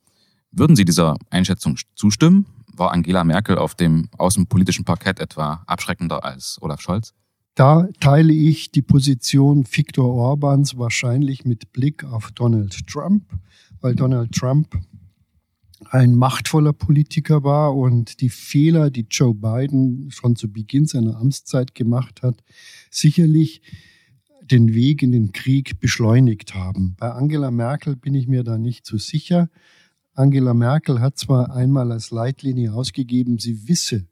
Würden 0.50 0.76
Sie 0.76 0.84
dieser 0.84 1.16
Einschätzung 1.30 1.76
zustimmen? 1.94 2.46
War 2.74 2.92
Angela 2.92 3.24
Merkel 3.24 3.58
auf 3.58 3.74
dem 3.74 4.08
außenpolitischen 4.16 4.84
Parkett 4.84 5.20
etwa 5.20 5.62
abschreckender 5.66 6.24
als 6.24 6.58
Olaf 6.60 6.80
Scholz? 6.80 7.12
Da 7.58 7.88
teile 7.98 8.32
ich 8.32 8.70
die 8.70 8.82
Position 8.82 9.66
Viktor 9.68 10.14
Orbans 10.14 10.78
wahrscheinlich 10.78 11.44
mit 11.44 11.72
Blick 11.72 12.04
auf 12.04 12.30
Donald 12.30 12.86
Trump, 12.86 13.24
weil 13.80 13.96
Donald 13.96 14.30
Trump 14.30 14.78
ein 15.90 16.14
machtvoller 16.14 16.72
Politiker 16.72 17.42
war 17.42 17.74
und 17.76 18.20
die 18.20 18.28
Fehler, 18.28 18.92
die 18.92 19.08
Joe 19.10 19.34
Biden 19.34 20.08
schon 20.12 20.36
zu 20.36 20.52
Beginn 20.52 20.86
seiner 20.86 21.16
Amtszeit 21.16 21.74
gemacht 21.74 22.22
hat, 22.22 22.44
sicherlich 22.92 23.60
den 24.40 24.72
Weg 24.72 25.02
in 25.02 25.10
den 25.10 25.32
Krieg 25.32 25.80
beschleunigt 25.80 26.54
haben. 26.54 26.94
Bei 26.96 27.10
Angela 27.10 27.50
Merkel 27.50 27.96
bin 27.96 28.14
ich 28.14 28.28
mir 28.28 28.44
da 28.44 28.56
nicht 28.56 28.86
so 28.86 28.98
sicher. 28.98 29.50
Angela 30.14 30.54
Merkel 30.54 31.00
hat 31.00 31.18
zwar 31.18 31.52
einmal 31.52 31.90
als 31.90 32.12
Leitlinie 32.12 32.72
ausgegeben, 32.72 33.40
sie 33.40 33.66
wisse, 33.66 34.06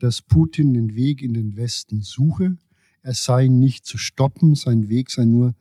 dass 0.00 0.20
Putin 0.20 0.74
den 0.74 0.96
Weg 0.96 1.22
in 1.22 1.32
den 1.32 1.56
Westen 1.56 2.00
suche, 2.00 2.56
er 3.02 3.14
sei 3.14 3.48
nicht 3.48 3.86
zu 3.86 3.98
stoppen, 3.98 4.54
sein 4.54 4.88
Weg 4.88 5.10
sei 5.10 5.24
nur 5.24 5.54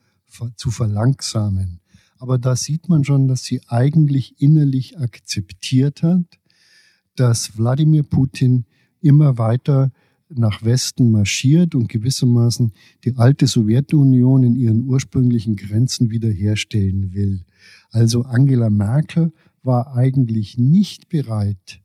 zu 0.56 0.72
verlangsamen. 0.72 1.80
Aber 2.18 2.38
da 2.38 2.56
sieht 2.56 2.90
man 2.90 3.04
schon, 3.04 3.28
dass 3.28 3.44
sie 3.44 3.62
eigentlich 3.68 4.42
innerlich 4.42 4.98
akzeptiert 4.98 6.04
hat, 6.04 6.26
dass 7.16 7.58
Wladimir 7.58 8.04
Putin 8.04 8.66
immer 9.02 9.38
weiter 9.38 9.92
nach 10.30 10.64
Westen 10.64 11.12
marschiert 11.12 11.74
und 11.74 11.88
gewissermaßen 11.88 12.74
die 13.06 13.16
alte 13.16 13.48
Sowjetunion 13.48 14.44
in 14.44 14.56
ihren 14.56 14.84
ursprünglichen 14.84 15.56
Grenzen 15.56 16.10
wiederherstellen 16.10 17.14
will. 17.14 17.46
Also 17.92 18.24
Angela 18.24 18.70
Merkel 18.70 19.32
war 19.64 19.96
eigentlich 19.96 20.58
nicht 20.58 21.08
bereit, 21.10 21.82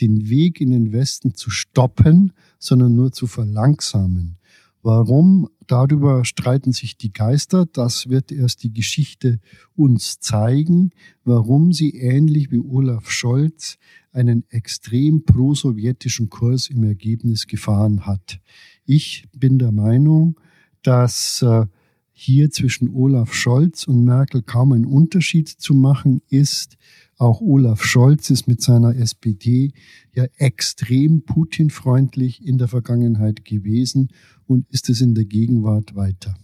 den 0.00 0.28
Weg 0.28 0.60
in 0.60 0.70
den 0.70 0.92
Westen 0.92 1.34
zu 1.34 1.50
stoppen, 1.50 2.32
sondern 2.58 2.94
nur 2.94 3.12
zu 3.12 3.26
verlangsamen. 3.26 4.38
Warum? 4.82 5.48
Darüber 5.66 6.24
streiten 6.24 6.72
sich 6.72 6.96
die 6.96 7.12
Geister. 7.12 7.66
Das 7.66 8.08
wird 8.08 8.32
erst 8.32 8.62
die 8.62 8.72
Geschichte 8.72 9.38
uns 9.76 10.18
zeigen, 10.20 10.90
warum 11.24 11.72
sie 11.72 11.90
ähnlich 11.96 12.50
wie 12.50 12.60
Olaf 12.60 13.10
Scholz 13.10 13.76
einen 14.12 14.44
extrem 14.50 15.24
pro-sowjetischen 15.24 16.30
Kurs 16.30 16.68
im 16.68 16.84
Ergebnis 16.84 17.46
gefahren 17.46 18.06
hat. 18.06 18.40
Ich 18.86 19.24
bin 19.36 19.58
der 19.58 19.72
Meinung, 19.72 20.40
dass 20.82 21.42
äh, 21.42 21.66
hier 22.12 22.50
zwischen 22.50 22.88
Olaf 22.94 23.32
Scholz 23.32 23.86
und 23.86 24.04
Merkel 24.04 24.42
kaum 24.42 24.72
ein 24.72 24.86
Unterschied 24.86 25.48
zu 25.48 25.74
machen 25.74 26.20
ist. 26.30 26.76
Auch 27.16 27.40
Olaf 27.40 27.84
Scholz 27.84 28.30
ist 28.30 28.48
mit 28.48 28.60
seiner 28.60 28.96
SPD 28.96 29.72
ja 30.14 30.24
extrem 30.36 31.22
Putin-freundlich 31.22 32.44
in 32.44 32.58
der 32.58 32.66
Vergangenheit 32.68 33.44
gewesen 33.44 34.08
und 34.48 34.68
ist 34.70 34.88
es 34.88 35.00
in 35.00 35.14
der 35.14 35.24
Gegenwart 35.24 35.94
weiter. 35.94 36.34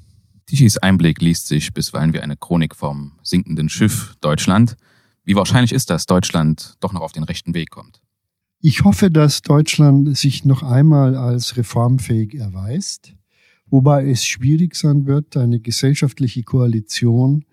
Tichys 0.46 0.76
Einblick 0.76 1.20
liest 1.20 1.48
sich 1.48 1.72
bisweilen 1.72 2.12
wie 2.12 2.20
eine 2.20 2.36
Chronik 2.36 2.76
vom 2.76 3.12
sinkenden 3.22 3.68
Schiff 3.68 4.14
Deutschland. 4.20 4.76
Wie 5.24 5.34
wahrscheinlich 5.34 5.72
ist, 5.72 5.88
dass 5.88 6.04
Deutschland 6.04 6.74
doch 6.80 6.92
noch 6.92 7.00
auf 7.00 7.12
den 7.12 7.24
rechten 7.24 7.54
Weg 7.54 7.70
kommt? 7.70 8.02
Ich 8.60 8.84
hoffe, 8.84 9.10
dass 9.10 9.42
Deutschland 9.42 10.16
sich 10.16 10.44
noch 10.44 10.62
einmal 10.62 11.16
als 11.16 11.56
reformfähig 11.56 12.34
erweist, 12.34 13.14
wobei 13.66 14.08
es 14.08 14.24
schwierig 14.24 14.74
sein 14.74 15.06
wird, 15.06 15.36
eine 15.36 15.60
gesellschaftliche 15.60 16.42
Koalition 16.42 17.44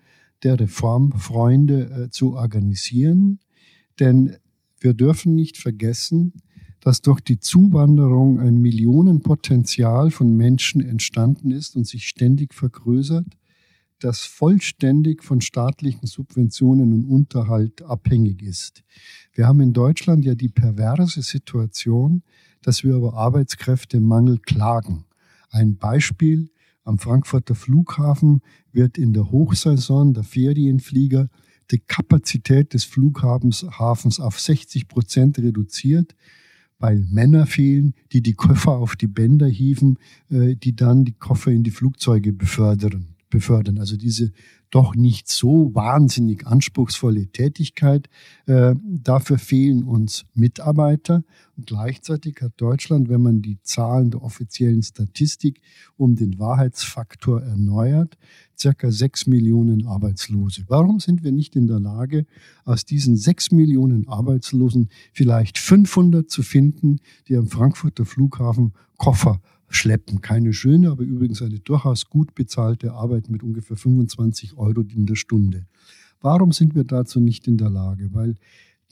der 0.42 0.60
Reformfreunde 0.60 2.04
äh, 2.06 2.10
zu 2.10 2.34
organisieren. 2.34 3.40
Denn 4.00 4.36
wir 4.80 4.94
dürfen 4.94 5.34
nicht 5.34 5.56
vergessen, 5.56 6.34
dass 6.82 7.00
durch 7.00 7.20
die 7.20 7.38
Zuwanderung 7.38 8.40
ein 8.40 8.60
Millionenpotenzial 8.60 10.10
von 10.10 10.36
Menschen 10.36 10.84
entstanden 10.84 11.52
ist 11.52 11.76
und 11.76 11.86
sich 11.86 12.08
ständig 12.08 12.52
vergrößert, 12.52 13.26
das 14.00 14.22
vollständig 14.22 15.22
von 15.22 15.40
staatlichen 15.40 16.08
Subventionen 16.08 16.92
und 16.92 17.04
Unterhalt 17.04 17.82
abhängig 17.82 18.42
ist. 18.42 18.82
Wir 19.32 19.46
haben 19.46 19.60
in 19.60 19.72
Deutschland 19.72 20.24
ja 20.24 20.34
die 20.34 20.48
perverse 20.48 21.22
Situation, 21.22 22.24
dass 22.62 22.82
wir 22.82 22.96
über 22.96 23.14
Arbeitskräftemangel 23.14 24.38
klagen. 24.38 25.04
Ein 25.50 25.76
Beispiel, 25.76 26.50
am 26.82 26.98
Frankfurter 26.98 27.54
Flughafen 27.54 28.40
wird 28.72 28.98
in 28.98 29.12
der 29.12 29.30
Hochsaison 29.30 30.14
der 30.14 30.24
Ferienflieger 30.24 31.28
die 31.70 31.78
Kapazität 31.78 32.74
des 32.74 32.84
Flughafens 32.84 34.18
auf 34.18 34.40
60 34.40 34.88
Prozent 34.88 35.38
reduziert, 35.38 36.16
weil 36.82 37.06
Männer 37.10 37.46
fehlen, 37.46 37.94
die 38.12 38.22
die 38.22 38.34
Koffer 38.34 38.72
auf 38.72 38.96
die 38.96 39.06
Bänder 39.06 39.46
hieven, 39.46 39.98
äh, 40.30 40.56
die 40.56 40.74
dann 40.74 41.04
die 41.04 41.12
Koffer 41.12 41.52
in 41.52 41.62
die 41.62 41.70
Flugzeuge 41.70 42.32
befördern. 42.32 43.11
Befördern. 43.32 43.78
Also 43.78 43.96
diese 43.96 44.30
doch 44.70 44.94
nicht 44.94 45.28
so 45.28 45.74
wahnsinnig 45.74 46.46
anspruchsvolle 46.46 47.26
Tätigkeit. 47.26 48.08
Äh, 48.46 48.74
dafür 48.82 49.38
fehlen 49.38 49.84
uns 49.84 50.24
Mitarbeiter. 50.34 51.24
Und 51.56 51.66
gleichzeitig 51.66 52.38
hat 52.40 52.52
Deutschland, 52.56 53.08
wenn 53.08 53.20
man 53.20 53.42
die 53.42 53.58
Zahlen 53.62 54.10
der 54.10 54.22
offiziellen 54.22 54.82
Statistik 54.82 55.60
um 55.96 56.16
den 56.16 56.38
Wahrheitsfaktor 56.38 57.42
erneuert, 57.42 58.16
circa 58.58 58.90
sechs 58.90 59.26
Millionen 59.26 59.86
Arbeitslose. 59.86 60.64
Warum 60.68 61.00
sind 61.00 61.22
wir 61.22 61.32
nicht 61.32 61.56
in 61.56 61.66
der 61.66 61.80
Lage, 61.80 62.26
aus 62.64 62.84
diesen 62.84 63.16
sechs 63.16 63.50
Millionen 63.50 64.08
Arbeitslosen 64.08 64.88
vielleicht 65.12 65.58
500 65.58 66.30
zu 66.30 66.42
finden, 66.42 67.00
die 67.28 67.36
am 67.36 67.48
Frankfurter 67.48 68.06
Flughafen 68.06 68.72
Koffer 68.96 69.40
schleppen. 69.74 70.20
Keine 70.20 70.52
schöne, 70.52 70.90
aber 70.90 71.02
übrigens 71.02 71.42
eine 71.42 71.60
durchaus 71.60 72.08
gut 72.08 72.34
bezahlte 72.34 72.92
Arbeit 72.92 73.28
mit 73.28 73.42
ungefähr 73.42 73.76
25 73.76 74.56
Euro 74.56 74.82
in 74.82 75.06
der 75.06 75.16
Stunde. 75.16 75.66
Warum 76.20 76.52
sind 76.52 76.74
wir 76.74 76.84
dazu 76.84 77.20
nicht 77.20 77.48
in 77.48 77.56
der 77.56 77.70
Lage? 77.70 78.10
Weil 78.12 78.36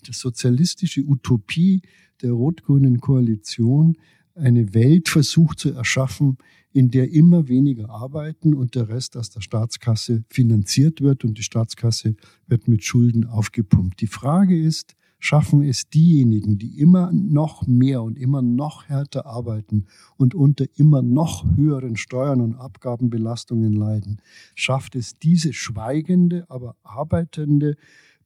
die 0.07 0.13
sozialistische 0.13 1.03
Utopie 1.03 1.83
der 2.23 2.33
rot-grünen 2.33 3.01
Koalition 3.01 3.97
eine 4.35 4.75
Welt 4.75 5.09
versucht 5.09 5.59
zu 5.59 5.73
erschaffen, 5.73 6.39
in 6.73 6.91
der 6.91 7.11
immer 7.11 7.49
weniger 7.49 7.91
arbeiten 7.91 8.55
und 8.55 8.75
der 8.75 8.89
Rest 8.89 9.17
aus 9.17 9.31
der 9.31 9.41
Staatskasse 9.41 10.25
finanziert 10.31 11.01
wird 11.01 11.25
und 11.25 11.37
die 11.37 11.43
Staatskasse 11.43 12.15
wird 12.47 12.69
mit 12.69 12.85
Schulden 12.85 13.27
aufgepumpt. 13.27 14.01
Die 14.01 14.07
Frage 14.07 14.59
ist, 14.59 14.95
schaffen 15.21 15.63
es 15.63 15.89
diejenigen, 15.89 16.59
die 16.59 16.81
immer 16.81 17.13
noch 17.13 17.67
mehr 17.67 18.03
und 18.03 18.19
immer 18.19 18.43
noch 18.43 18.89
härter 18.89 19.27
arbeiten 19.27 19.87
und 20.17 20.35
unter 20.35 20.65
immer 20.77 21.03
noch 21.03 21.45
höheren 21.57 21.97
Steuern 21.97 22.41
und 22.41 22.57
Abgabenbelastungen 22.57 23.73
leiden, 23.73 24.21
schafft 24.55 24.97
es 24.97 25.19
diese 25.19 25.53
schweigende, 25.53 26.47
aber 26.49 26.75
arbeitende 26.83 27.77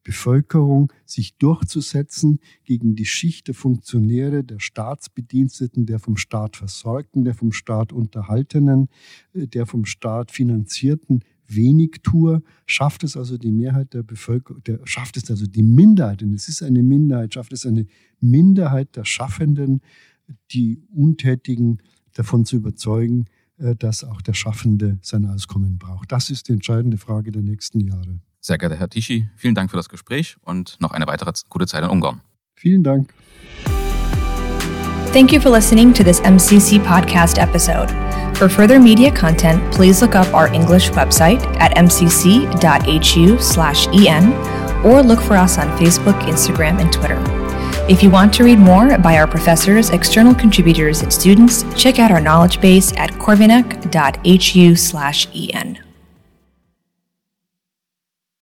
Bevölkerung, 0.04 0.92
sich 1.07 1.37
durchzusetzen 1.38 2.38
gegen 2.64 2.94
die 2.94 3.07
Schicht 3.07 3.48
der 3.48 3.54
Funktionäre, 3.54 4.44
der 4.44 4.61
Staatsbediensteten, 4.61 5.87
der 5.87 5.98
vom 5.98 6.16
Staat 6.16 6.57
Versorgten, 6.57 7.24
der 7.24 7.35
vom 7.35 7.52
Staat 7.52 7.92
Unterhaltenen, 7.92 8.88
äh, 9.33 9.48
der 9.48 9.66
vom 9.66 9.87
Staat 9.87 10.30
Finanzierten, 10.30 11.24
Wenigtour, 11.46 12.42
schafft 12.66 13.04
es 13.04 13.16
also 13.16 13.37
die 13.37 13.52
Mehrheit 13.52 13.94
der 13.94 14.02
Bevölkerung, 14.02 14.62
der, 14.64 14.80
schafft 14.85 15.16
es 15.16 15.30
also 15.30 15.46
die 15.46 15.62
Minderheit, 15.62 16.22
und 16.22 16.33
es 16.33 16.48
ist 16.48 16.62
eine 16.62 16.83
Minderheit, 16.83 17.35
schafft 17.35 17.52
es 17.52 17.66
eine 17.66 17.87
Minderheit 18.20 18.96
der 18.96 19.04
Schaffenden, 19.04 19.80
die 20.52 20.83
Untätigen 20.94 21.78
davon 22.14 22.44
zu 22.44 22.57
überzeugen, 22.57 23.26
äh, 23.59 23.76
dass 23.76 24.04
auch 24.04 24.22
der 24.22 24.35
Schaffende 24.35 24.98
sein 25.02 25.26
Auskommen 25.26 25.78
braucht. 25.78 26.12
Das 26.12 26.30
ist 26.30 26.48
die 26.48 26.52
entscheidende 26.52 26.98
Frage 26.98 27.30
der 27.30 27.42
nächsten 27.42 27.80
Jahre. 27.80 28.20
Sehr 28.40 28.59
geehrter 28.59 28.76
Herr 28.76 28.88
Tichy, 28.88 29.28
vielen 29.37 29.54
Dank 29.54 29.70
für 29.70 29.76
das 29.76 29.88
Gespräch 29.88 30.37
und 30.42 30.76
noch 30.80 30.92
eine 30.92 31.07
weitere 31.07 31.33
gute 31.48 31.66
Zeit 31.66 31.83
in 31.83 31.90
Ungarn. 31.90 32.20
Vielen 32.54 32.83
Dank. 32.83 33.14
Thank 35.12 35.33
you 35.33 35.40
for 35.40 35.50
listening 35.50 35.94
to 35.94 36.02
this 36.02 36.20
MCC 36.20 36.78
podcast 36.80 37.38
episode. 37.38 38.13
For 38.37 38.49
further 38.49 38.81
media 38.81 39.12
content, 39.12 39.73
please 39.73 40.03
look 40.03 40.14
up 40.14 40.33
our 40.35 40.53
English 40.53 40.90
website 40.90 41.42
at 41.61 41.77
mcc.hu/en 41.77 42.44
or 44.85 45.03
look 45.03 45.20
for 45.20 45.37
us 45.37 45.59
on 45.59 45.68
Facebook, 45.79 46.20
Instagram, 46.23 46.81
and 46.81 46.92
Twitter. 46.92 47.23
If 47.88 48.03
you 48.03 48.11
want 48.11 48.35
to 48.35 48.44
read 48.44 48.59
more 48.59 48.99
by 48.99 49.16
our 49.18 49.27
professors, 49.27 49.90
external 49.90 50.35
contributors, 50.35 51.03
and 51.03 51.12
students, 51.12 51.64
check 51.77 51.99
out 51.99 52.11
our 52.11 52.20
knowledge 52.20 52.61
base 52.61 52.92
at 52.97 53.11
corvinac.hu/en. 53.12 55.84